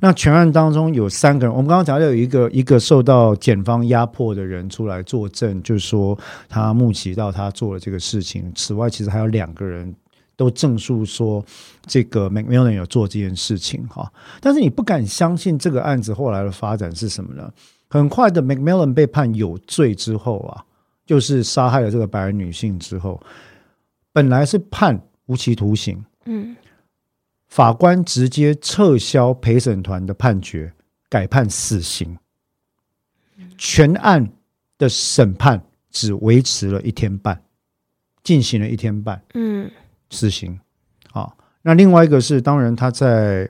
[0.00, 6.16] 那全案当中有三个人，我们刚刚讲到有一个一个受到检方压迫的人出来作证，就是说
[6.48, 8.52] 他目击到他做了这个事情。
[8.54, 9.92] 此外，其实还有两个人
[10.36, 11.44] 都证述说
[11.84, 14.08] 这个 McMillan 有做这件事情哈。
[14.40, 17.52] 但是你不敢相信这个案子后来的发展是什么呢？
[17.88, 20.62] 很快的，McMillan 被判有罪之后啊，
[21.04, 23.20] 就是杀害了这个白人女性之后，
[24.12, 26.54] 本来是判无期徒刑，嗯，
[27.48, 30.72] 法官直接撤销陪审团的判决，
[31.08, 32.18] 改判死刑。
[33.56, 34.28] 全案
[34.76, 37.42] 的审判只维持了一天半，
[38.22, 39.70] 进行了一天半，嗯，
[40.10, 40.58] 死刑。
[41.12, 41.32] 啊，
[41.62, 43.48] 那另外一个是，当然他在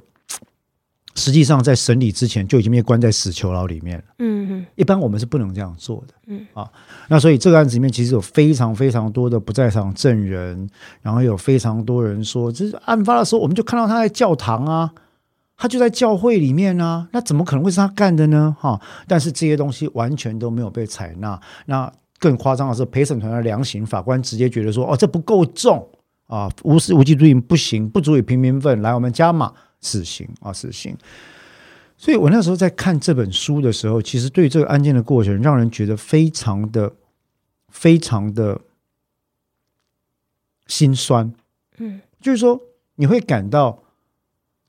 [1.15, 4.05] 实际上在审理之前就已经被关在死囚牢里面了。
[4.19, 6.15] 嗯嗯一般我们是不能这样做的。
[6.27, 6.67] 嗯啊，
[7.09, 10.69] 那所以这个案子里面其实有非常非常多的不在场证人，
[11.03, 14.91] 然后有非常多人说，这是案发的时候我们就看到他在教堂啊，
[15.57, 18.57] 他就在教会里面啊，那怎么可能会是他干的呢？
[18.59, 21.39] 哈、但是这些东西完全都没有被采纳。
[21.67, 25.87] 那更夸张的是，陪审团的量刑，法官直接觉得说，哦，这不够重
[26.27, 29.53] 啊，无视无期徒刑不行，不足以平民愤，来我们加码
[29.83, 30.97] 死刑啊，死刑。
[31.99, 36.95] 所以我那时候在看这本书的时候，其实对这个案件的过程，让人觉得非常的、
[37.68, 38.61] 非常的
[40.66, 41.33] 心酸。
[41.76, 42.61] 嗯，就是说，
[42.97, 43.85] 你会感到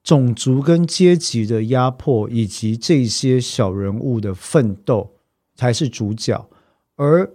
[0.04, 5.14] 种族跟阶级的压迫，以及这些小人物的奋斗
[5.56, 6.48] 才是主角，
[6.98, 7.32] 而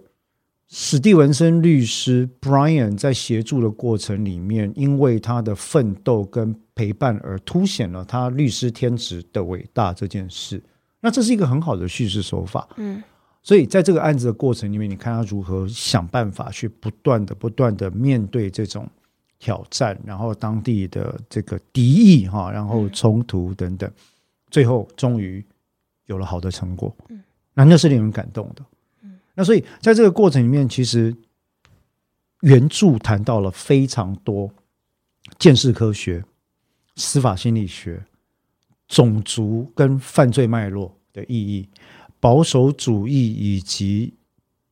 [0.69, 10.63] 史蒂文森律师 Brian 在协助的过程里面，因为他的奋斗跟陪伴而凸显了他律师天职的伟大这件事。
[11.01, 12.65] 那这是一个很好的叙事手法。
[12.77, 13.03] 嗯，
[13.43, 18.87] 所以在这个案子的过程里面，你看他如何想办法去不断的、不断的面对这种
[19.39, 23.91] 挑战，然后当地的这个敌意哈，然后冲突等等，
[24.49, 25.43] 最后终于
[26.05, 26.95] 有了好的成果。
[27.09, 27.21] 嗯，
[27.55, 28.63] 那那是令人感动的。
[29.01, 31.13] 嗯，那所以在这个过程里面，其实
[32.39, 34.49] 原著谈到了非常多
[35.37, 36.23] 见识科学、
[36.99, 38.03] 司法心理学、
[38.87, 41.67] 种族跟犯罪脉络的意义。
[42.19, 44.13] 保守主义以及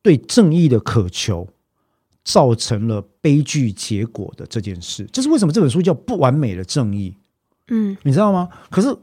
[0.02, 1.48] 对正义的渴求，
[2.22, 7.10] 造成了悲剧结果的这件事，这是为什么这本书叫《不完美的正义》？
[7.68, 8.50] 嗯，你知道吗？
[8.70, 8.94] 可是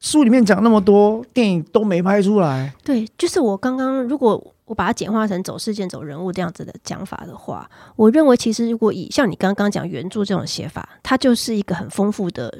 [0.00, 2.74] 书里面讲那么多，电影都没拍出来。
[2.82, 12.52] 对，就是我刚刚如果我把它简化成走事件、走人物这样子的讲法的话，我认为其实如果以像你刚刚讲原著这种写法，它就是一个很丰富的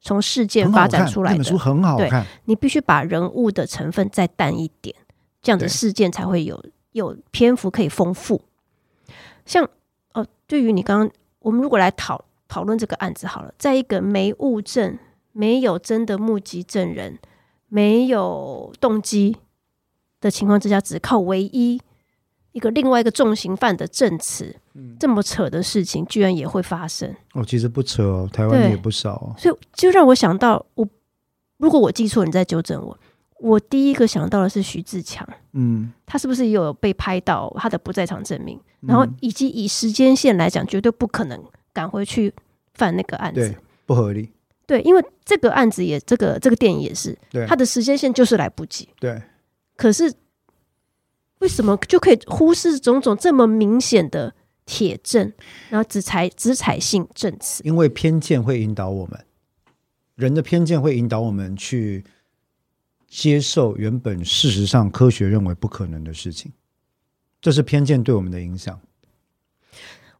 [0.00, 2.26] 从事件发展出来的这本书很好看。
[2.44, 4.94] 你必须把人物的成分再淡一点，
[5.40, 8.42] 这样的事件才会有有篇幅可以丰富。
[9.46, 9.66] 像
[10.12, 14.98] 哦，对于你刚刚我们如果来讨讨论这个案子好了，在一个没物证、
[15.32, 17.18] 没有真的目击证人、
[17.68, 19.36] 没有动机
[20.20, 21.80] 的情况之下，只靠唯一
[22.52, 24.54] 一个另外一个重刑犯的证词，
[24.98, 27.14] 这么扯的事情，居然也会发生。
[27.34, 29.34] 哦，其实不扯哦，台湾也不少哦。
[29.38, 30.88] 所以就让我想到，我
[31.58, 32.98] 如果我记错，你再纠正我。
[33.38, 38.58] 我第一个想到的是徐志强，嗯，他是不是也有被拍到他的不在场证明？
[38.80, 41.38] 然后以及以时间线来讲，绝对不可能
[41.74, 42.32] 赶回去
[42.72, 44.30] 犯那个案子，对，不合理。
[44.66, 48.88] 对，因为这个案子也，这个这个电影也是，对，他的时间线就是来不及。
[48.98, 49.20] 对，
[49.76, 50.12] 可是
[51.38, 55.32] 为什么就可以忽视种种这么明显的铁证，
[55.70, 57.62] 然后只采只采信证词？
[57.64, 59.24] 因为偏见会引导我们，
[60.14, 62.04] 人的偏见会引导我们去。
[63.08, 66.52] 接受原本事实上科学认为不可能的事情，
[67.40, 68.78] 这是偏见对我们的影响。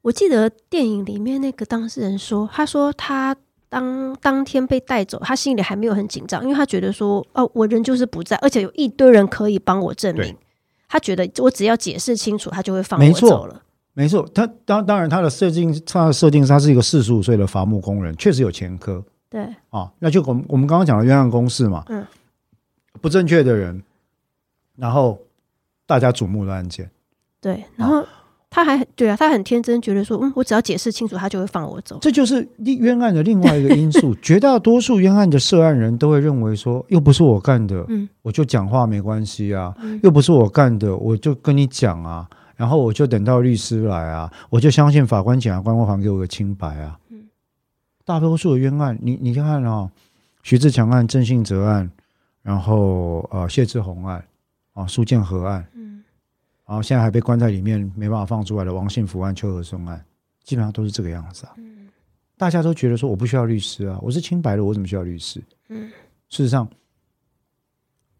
[0.03, 3.37] 我记得电影里面那个当事人说，他说他
[3.69, 10.37] 当当天被带走，他心里还没有很紧张，因为他觉得说，哦，我人就是不在，而且有一堆人可以帮我证明。
[10.89, 13.63] 他觉得我只要解释清楚，他就会放我走了。
[13.93, 19.03] 没错，他当当然他的设定，他的设定是他是一个四十五岁的伐木工人，确实有前科。
[19.29, 22.07] 对啊，那就我们我们刚刚讲的冤案公式嘛，嗯。
[23.03, 23.83] 不正确的人，
[24.75, 25.19] 然后
[25.87, 26.91] 大家瞩目的案件，
[27.43, 28.03] 对，然后
[28.57, 31.99] 他还对啊，他很天真，觉得说，嗯，我只要解释清楚，他就会放我走。
[32.01, 34.15] 这就是冤案的另外一个因素。
[34.23, 42.27] 绝大多数冤案的涉案人都会认为说，又不是我干的，嗯，我就讲话没关系啊，又不是我干的，我就跟你讲啊，
[42.57, 46.99] 然后我就等到律师来啊，我就相信法官、检察官会还给我个清白啊。
[47.11, 47.25] 嗯，
[48.07, 49.91] 大多数的冤案，你你看啊，
[50.43, 51.91] 徐志强案、郑信哲案。
[52.47, 54.25] 然后呃，谢志宏案
[54.73, 55.76] 啊，苏建和案，嗯，
[56.67, 60.05] 然后现在还被关在里面没办法放出来的王信福案、邱和松案，
[60.43, 61.55] 基本上都是这个样子啊。
[61.59, 61.89] 嗯，
[62.37, 65.41] 大家都觉得说我不需要律师啊，我是清白的，我怎么需要律师？
[65.69, 65.89] 嗯，
[66.29, 66.69] 事实上，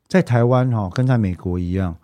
[0.07, 1.97] 在台湾哈，跟在美国一样，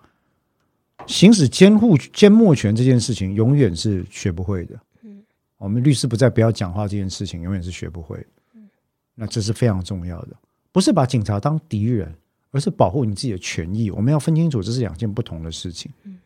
[1.06, 4.80] 行使监护监默权这件事情永远是学不会的。
[5.02, 5.22] 嗯，
[5.58, 8.16] 我们律师不在不要讲话这件事情永远是学不会。
[8.54, 8.68] 嗯，
[9.14, 10.36] 那这是非常重要的。
[10.72, 12.12] 不是把警察当敌人，
[12.50, 13.90] 而是保护你自己的权益。
[13.90, 15.92] 我们要分清楚，这是两件不同的事情。
[16.04, 16.18] 嗯，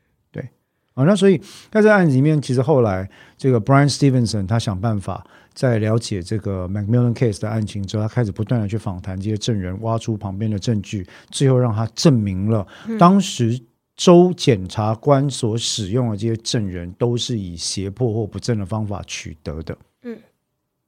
[0.97, 1.03] 对。
[1.03, 1.39] 啊，那所以
[1.71, 12.67] 在这案子里面，其实后来这个 Brian Stevenson 他想办法在了解这个 Macmillan case 的案情之后，他开始不断的去访谈这些证人，挖出旁边的证据，最后让他证明了
[12.99, 13.61] 当时
[13.95, 19.79] 州检察官所使用的这些证人都是以胁迫或不正的方法取得的。
[20.03, 20.19] 嗯，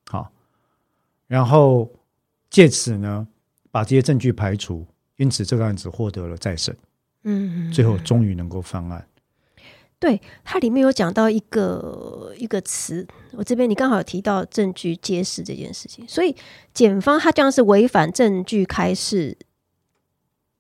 [0.09, 0.33] 好，
[1.27, 1.91] 然后
[2.51, 3.29] 借此呢。
[3.71, 4.85] 把这些证据排除，
[5.19, 6.75] 因此这个案子获得了再审。
[7.25, 9.07] 嗯，最后终于能够翻案。
[10.01, 16.35] 对，它里面有讲到一个一个词，我这边你刚好有提到证据揭示这件事情，所以
[16.73, 19.37] 检方他这样是违反证据开示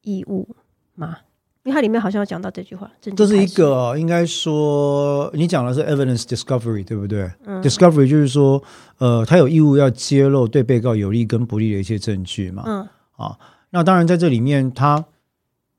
[0.02, 0.56] 义务
[0.94, 1.18] 吗？
[1.64, 7.30] 因为它里面好像有讲到这句话，这是一个应该说你讲的是 evidence discovery 对不对
[7.62, 8.62] ？discovery 就是说，
[8.96, 12.62] 呃，他有义务要揭露对被告有利跟不利的一些证据嘛。
[12.66, 12.88] 嗯。
[13.16, 13.36] 啊，
[13.70, 15.04] 那当然，在这里面，他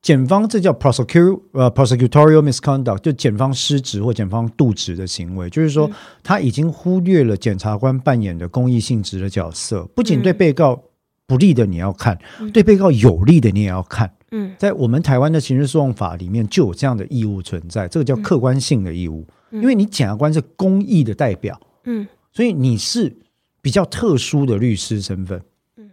[0.01, 5.89] 检方这叫 prosecute 呃 prosecutorial misconduct，就检方失职或检方渎职的行为，就是说
[6.23, 10.81] 他已经忽略了检察官扮演的公益性质的角色，不仅对被告
[11.27, 12.17] 不利的你要看，
[12.53, 14.09] 对被告有利的你也要看。
[14.31, 14.55] 嗯。
[14.57, 22.07] 在我们台湾的刑事诉讼法里面就有这样的义务存在，这个叫客观性的义务，因为你检察官是公益的代表，嗯。
[22.31, 23.13] 所以你是
[23.61, 25.41] 比较特殊的律师身份。
[25.75, 25.89] 嗯，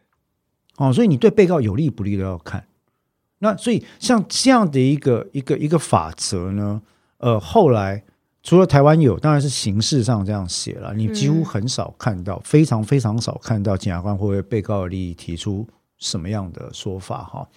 [0.77, 2.65] 哦，所以你对被告有利不利都要看。
[3.39, 6.81] 那所以像这样的一个一个一个法则呢，
[7.19, 8.03] 呃，后来
[8.43, 15.67] 除了台湾有，当然是形式上这样写了，你几乎很少看到，非常非常少看到检察官会为被告的利益提出
[15.99, 17.49] 什么样的说法哈。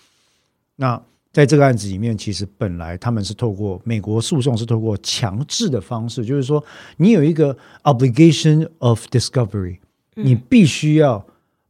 [0.75, 1.01] 那
[1.31, 6.63] 在这个案子里面，其实本来他们是透过美国诉讼是透过强制的方式，就是说
[6.97, 9.77] 你有一个 obligation of discovery，
[10.15, 11.23] 你必须要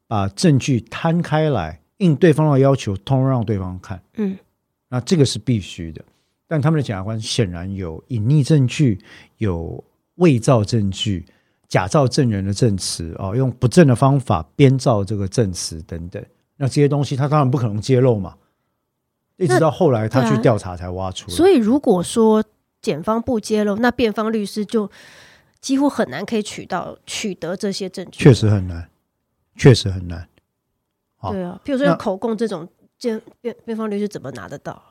[0.08, 4.02] 把证据摊开来，应对方的要求，通通让对方看。
[4.18, 4.38] 嗯
[4.90, 6.04] 那这个是必须的。
[6.48, 9.00] 但他们的检察官显然有隐匿证据，
[9.38, 9.84] 有
[10.16, 11.24] 伪造证据、
[11.68, 16.26] 假造证人的证词哦，用不正的方法编造这个证词等等。
[16.58, 18.36] 那这些东西他当然不可能揭露嘛，
[19.38, 21.38] 一直到后来他去调查才挖出来。
[21.38, 22.44] 所以如果说
[22.82, 24.90] 检方不揭露，那辩方律师就
[25.62, 28.24] 几乎很难可以取到取得这些证据。
[28.24, 28.90] 确实很难，
[29.56, 30.28] 确实很难。
[31.20, 32.68] 好对啊，譬如说口供这种，
[33.00, 34.82] 辩辩辩方律师怎么拿得到？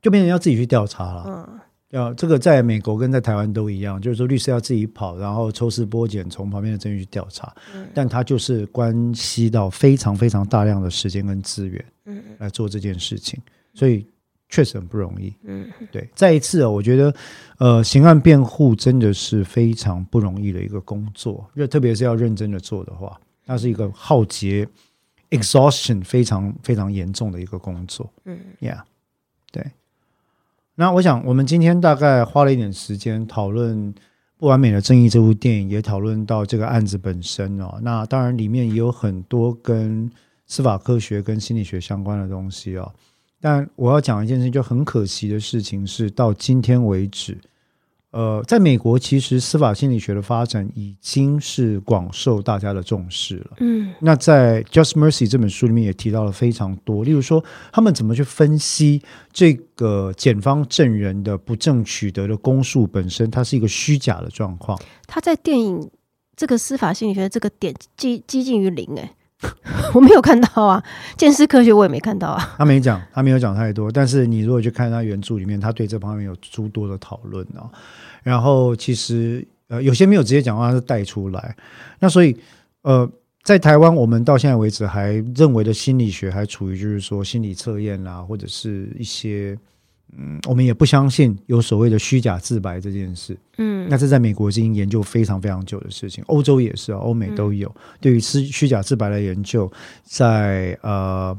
[0.00, 1.24] 就变成要自己去调查了。
[1.26, 7.54] 嗯要这个在美国跟在台湾都一样，就是说律师要自己跑，然后抽丝剥茧，从旁边的证据去调查。
[7.72, 13.40] 嗯但他就是关系到非常非常大量的时间跟资源嗯来做这件事情，
[13.72, 14.04] 所以
[14.48, 15.32] 确实很不容易。
[15.44, 17.14] 嗯对，再一次哦，我觉得
[17.58, 24.68] 呃，刑案辩护真的是非常不容易的一个工作，就特别是要认真的做的话，那是一个浩劫
[25.30, 28.12] exhaustion 非常非常严重的一个工作。
[28.24, 28.80] 嗯 Yeah，
[29.50, 29.72] 对。
[30.74, 33.94] 那我想，我们今天大概花了一点时间讨论
[34.36, 37.78] 《不完美的正义》这部电影，也讨论到这个案子本身哦。
[37.82, 40.10] 那当然，里面也有很多跟
[40.46, 42.92] 司法科学跟心理学相关的东西哦。
[43.40, 47.38] 但我要讲一件事情，就很可惜的事情是，到今天为止，
[48.12, 53.56] 呃，在美国，其实司法心理学的发展已经是广受大家的重视了。
[53.58, 59.02] 嗯那在《Just Mercy》这本书里面也提到了非常多，例如说他们怎么去分析
[59.32, 64.78] 这个检方证人的不正取得的公诉本身，它是一个虚假的状况。
[65.06, 65.90] 他在电影
[66.34, 69.12] 这个司法心理学这个点激激近于零哎、
[69.94, 70.82] 我没有看到啊，
[71.16, 72.54] 鉴识科学我也没看到啊。
[72.58, 77.70] 他没讲，他没有讲太多，但是你如果去看他原著里面，他对这方面有诸多的讨论啊。
[78.22, 81.56] 然后其实呃有些没有直接讲话，他是带出来。
[81.98, 82.36] 那所以
[82.82, 83.08] 呃，
[83.42, 89.56] 在台湾，我们到现在为止还认为的心理学还处于就是说心理测验啦，或者是一些
[90.18, 93.36] 嗯，我们也不相信有所谓的虚假自白这件事。
[93.58, 99.70] 嗯那这在美国已经研究非常非常久的事情，欧洲也是啊，欧美都有、对于虚虚假自白的研究，
[100.02, 101.38] 在呃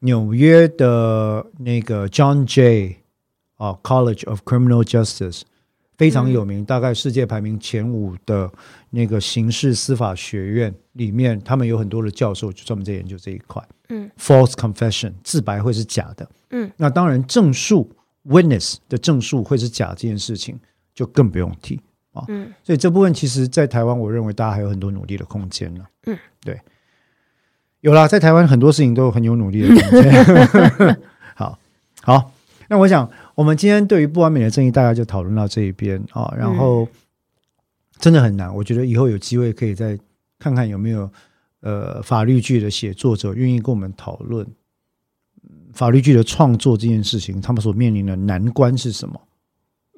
[0.00, 2.96] 纽约的那个 John Jay
[3.56, 5.42] 啊 College of Criminal Justice
[5.96, 8.50] 非常有名，大概世界排名前五的
[8.90, 13.62] 那个刑事司法学院里面，他们有很多的教授就专门在研究这一块。
[13.88, 16.28] 嗯，false confession 自白会是假的。
[16.50, 17.90] 嗯，那当然证述
[18.26, 20.58] witness 的证述会是假这件事情
[20.94, 21.80] 就更不用提
[22.12, 22.24] 啊。
[22.28, 25.84] 嗯所以这部分其实，在台湾，我认为大家还有很多努力的空间呢。
[26.06, 26.60] 嗯，对，
[27.80, 31.00] 有啦，在台湾很多事情都很有努力的空间。
[31.36, 31.58] 好，
[32.02, 32.32] 好，
[32.68, 36.32] 那我想，我们今天对于不完美的正义，大家就讨论到这一边啊。
[36.38, 36.88] 然后，
[37.98, 39.98] 真的很难，我觉得以后有机会可以再
[40.38, 41.10] 看看有没有
[41.64, 44.46] 呃法律剧的写作者愿意跟我们讨论
[45.42, 49.20] 嗯法律剧的创作这件事情，他们所面临的难关是什么。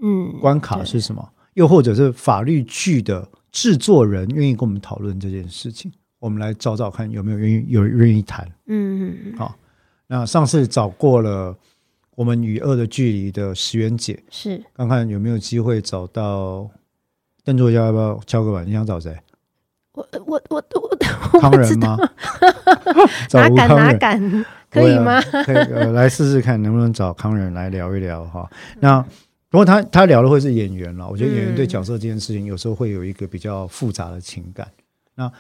[0.01, 1.29] 嗯，关卡是什么？
[1.55, 8.47] 又或者是法律剧的制作人愿意跟我们讨论这件事情，我们来找找看有没有愿意有愿意谈。
[8.67, 9.57] 嗯嗯嗯好
[10.07, 11.57] 那上次找过了
[12.15, 16.71] 我们与恶的距离的石原姐，是看看有没有机会找到
[17.43, 18.67] 邓作家，要不要敲个板？
[18.67, 19.19] 你想找谁？
[19.97, 20.63] 我我我
[21.33, 21.97] 我康仁吗？
[23.29, 25.21] 找哪敢哪敢，可以吗？
[25.45, 28.49] 可以、呃，来试试看能不能找康仁来聊一聊哈。
[28.81, 29.03] 那
[29.49, 34.69] 不过他他聊的会是演员了，我觉得演员对角色这件事情有时候会有一个比较复杂的情感。
[35.15, 35.33] 那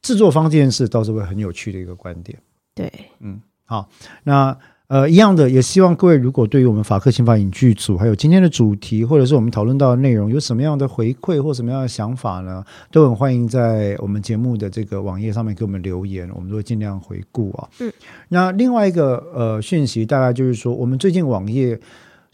[0.00, 2.38] 制作方这件事倒是会很有趣的一个观点。
[2.74, 3.88] 对，嗯好，
[4.22, 4.56] 那
[4.88, 17.68] 呃一样的，也希望各位如果对于我们法克刑法影剧组还有今天的主题，或者是我们讨论到的内容有什么样的回馈或什么样的想法呢，都很欢迎在我们节目的这个网页上面给我们留言，我们都会尽量回顾啊。
[17.80, 17.92] 嗯，
[18.28, 21.78] 那另外一个呃讯息，大概就是说，我们最近网页。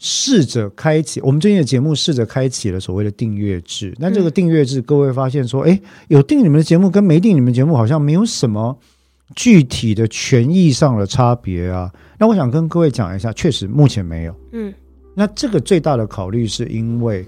[0.03, 3.95] 试着开启，我们最近的节目试着开启了所谓的订阅制。
[3.99, 8.75] 那这个订阅制，各位发现说，哎，有订你们的节目跟没订你们节目好像没有什么
[9.35, 14.35] 具体的权益上的差别啊，那我想跟各位讲一下，确实目前没有。
[14.51, 14.73] 嗯
[15.13, 17.25] 那这个最大的考虑是因为，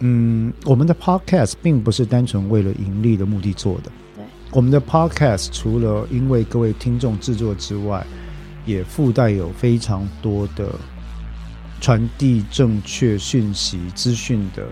[0.00, 3.90] 嗯，我们的 podcast 并不是单纯为了盈利的目的做的。
[4.14, 8.06] 对，我们的 podcast 除了因为各位听众制作之外，
[8.66, 10.68] 也附带有非常多的
[11.80, 14.66] 传递正确讯息、资讯的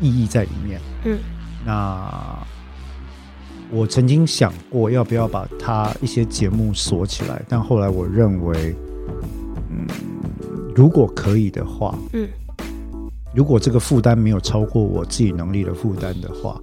[0.00, 0.80] 意义在里面。
[1.04, 1.18] 嗯
[1.64, 2.38] 那
[3.72, 8.76] 我曾经想过要不要把它一些节目锁起来，但后来我认为，
[9.70, 9.86] 嗯，
[10.76, 12.28] 如果可以的话，嗯
[13.34, 16.60] 如果这个负担没有超过我自己能力的负担的话，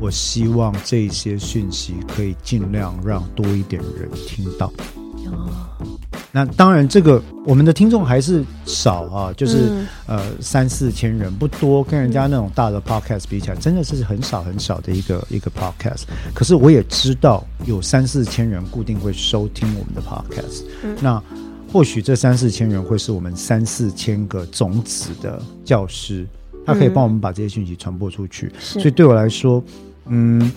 [0.00, 4.72] 我希望这些讯息可以尽量让多一点人听到。
[5.26, 5.67] 哦，
[6.38, 16.02] 那当然，这个我们的听众还是少啊，就是、嗯呃三四千人不多，跟人家那种大的 podcast 比起来，真的是很少很少的一个一个 podcast。
[16.32, 21.20] 可是我也知道有三四千人固定会收听我们的 podcast，、嗯那
[21.72, 26.24] 或许这三四千人会是我们三四千个种子的教师，
[26.64, 28.50] 他可以嗯帮我们把这些讯息传播出去。
[28.60, 29.62] 是，所以对我来说，
[30.06, 30.50] 嗯，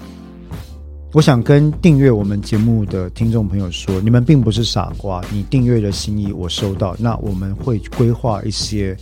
[1.14, 8.95] 我想跟订阅我们节目的听众朋友说，你们并不是傻瓜，你订阅的心意我收到，那我们会规划一些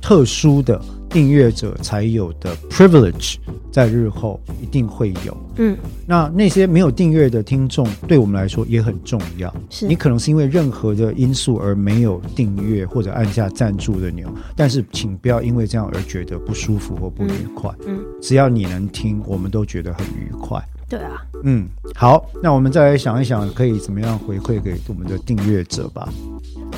[0.00, 0.80] 特殊的
[1.10, 3.36] 订阅者才有的 privilege，
[3.70, 5.36] 在日后一定会有。
[5.56, 9.54] 嗯那那些没有订阅的听众，对我们来说也很重要。
[9.68, 17.70] 是你可能是因为任何的因素而没有订阅或者按下赞助的钮，但是请不要因为这样而觉得不舒服或不愉快。
[17.86, 20.58] 嗯，只要你能听，我们都觉得很愉快。
[20.90, 26.08] 对啊，嗯，好，那我们再来想一想，可以怎么样回馈给我们的订阅者吧。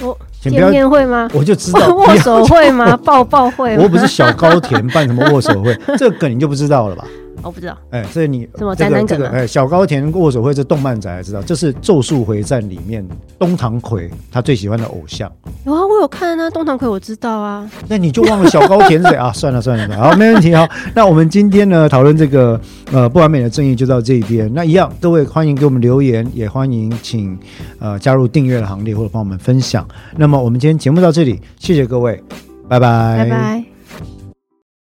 [0.03, 1.29] 我见面会吗？
[1.33, 2.95] 我就知道 握手会吗？
[3.03, 3.83] 抱抱会吗？
[3.85, 7.07] 我不是小高田办什么握手会，这个梗你就不知道了吧？
[7.43, 7.77] 我不知道。
[7.91, 13.07] 哎，所以你什么这个这个宅男梗啊哎，小高田握手会这动漫宅知道，这是《咒术回战》里面
[13.39, 15.31] 东堂葵他最喜欢的偶像。
[15.65, 17.71] 有啊，我有看啊，东堂葵我知道啊。
[17.89, 19.33] 那你就忘了小高田是谁 啊？
[19.33, 20.55] 算了算了，算了好，没问题。
[20.55, 22.61] 好，那我们今天呢讨论这个
[22.93, 24.51] 呃不完美的正义就到这边。
[24.53, 27.39] 那一样，各位欢迎给我们留言，也欢迎请
[27.79, 29.87] 呃加入订阅的行列或者帮我们分享。
[30.17, 32.23] 那么我们今天节目到这里，谢谢各位，
[32.69, 33.72] 拜拜，拜拜。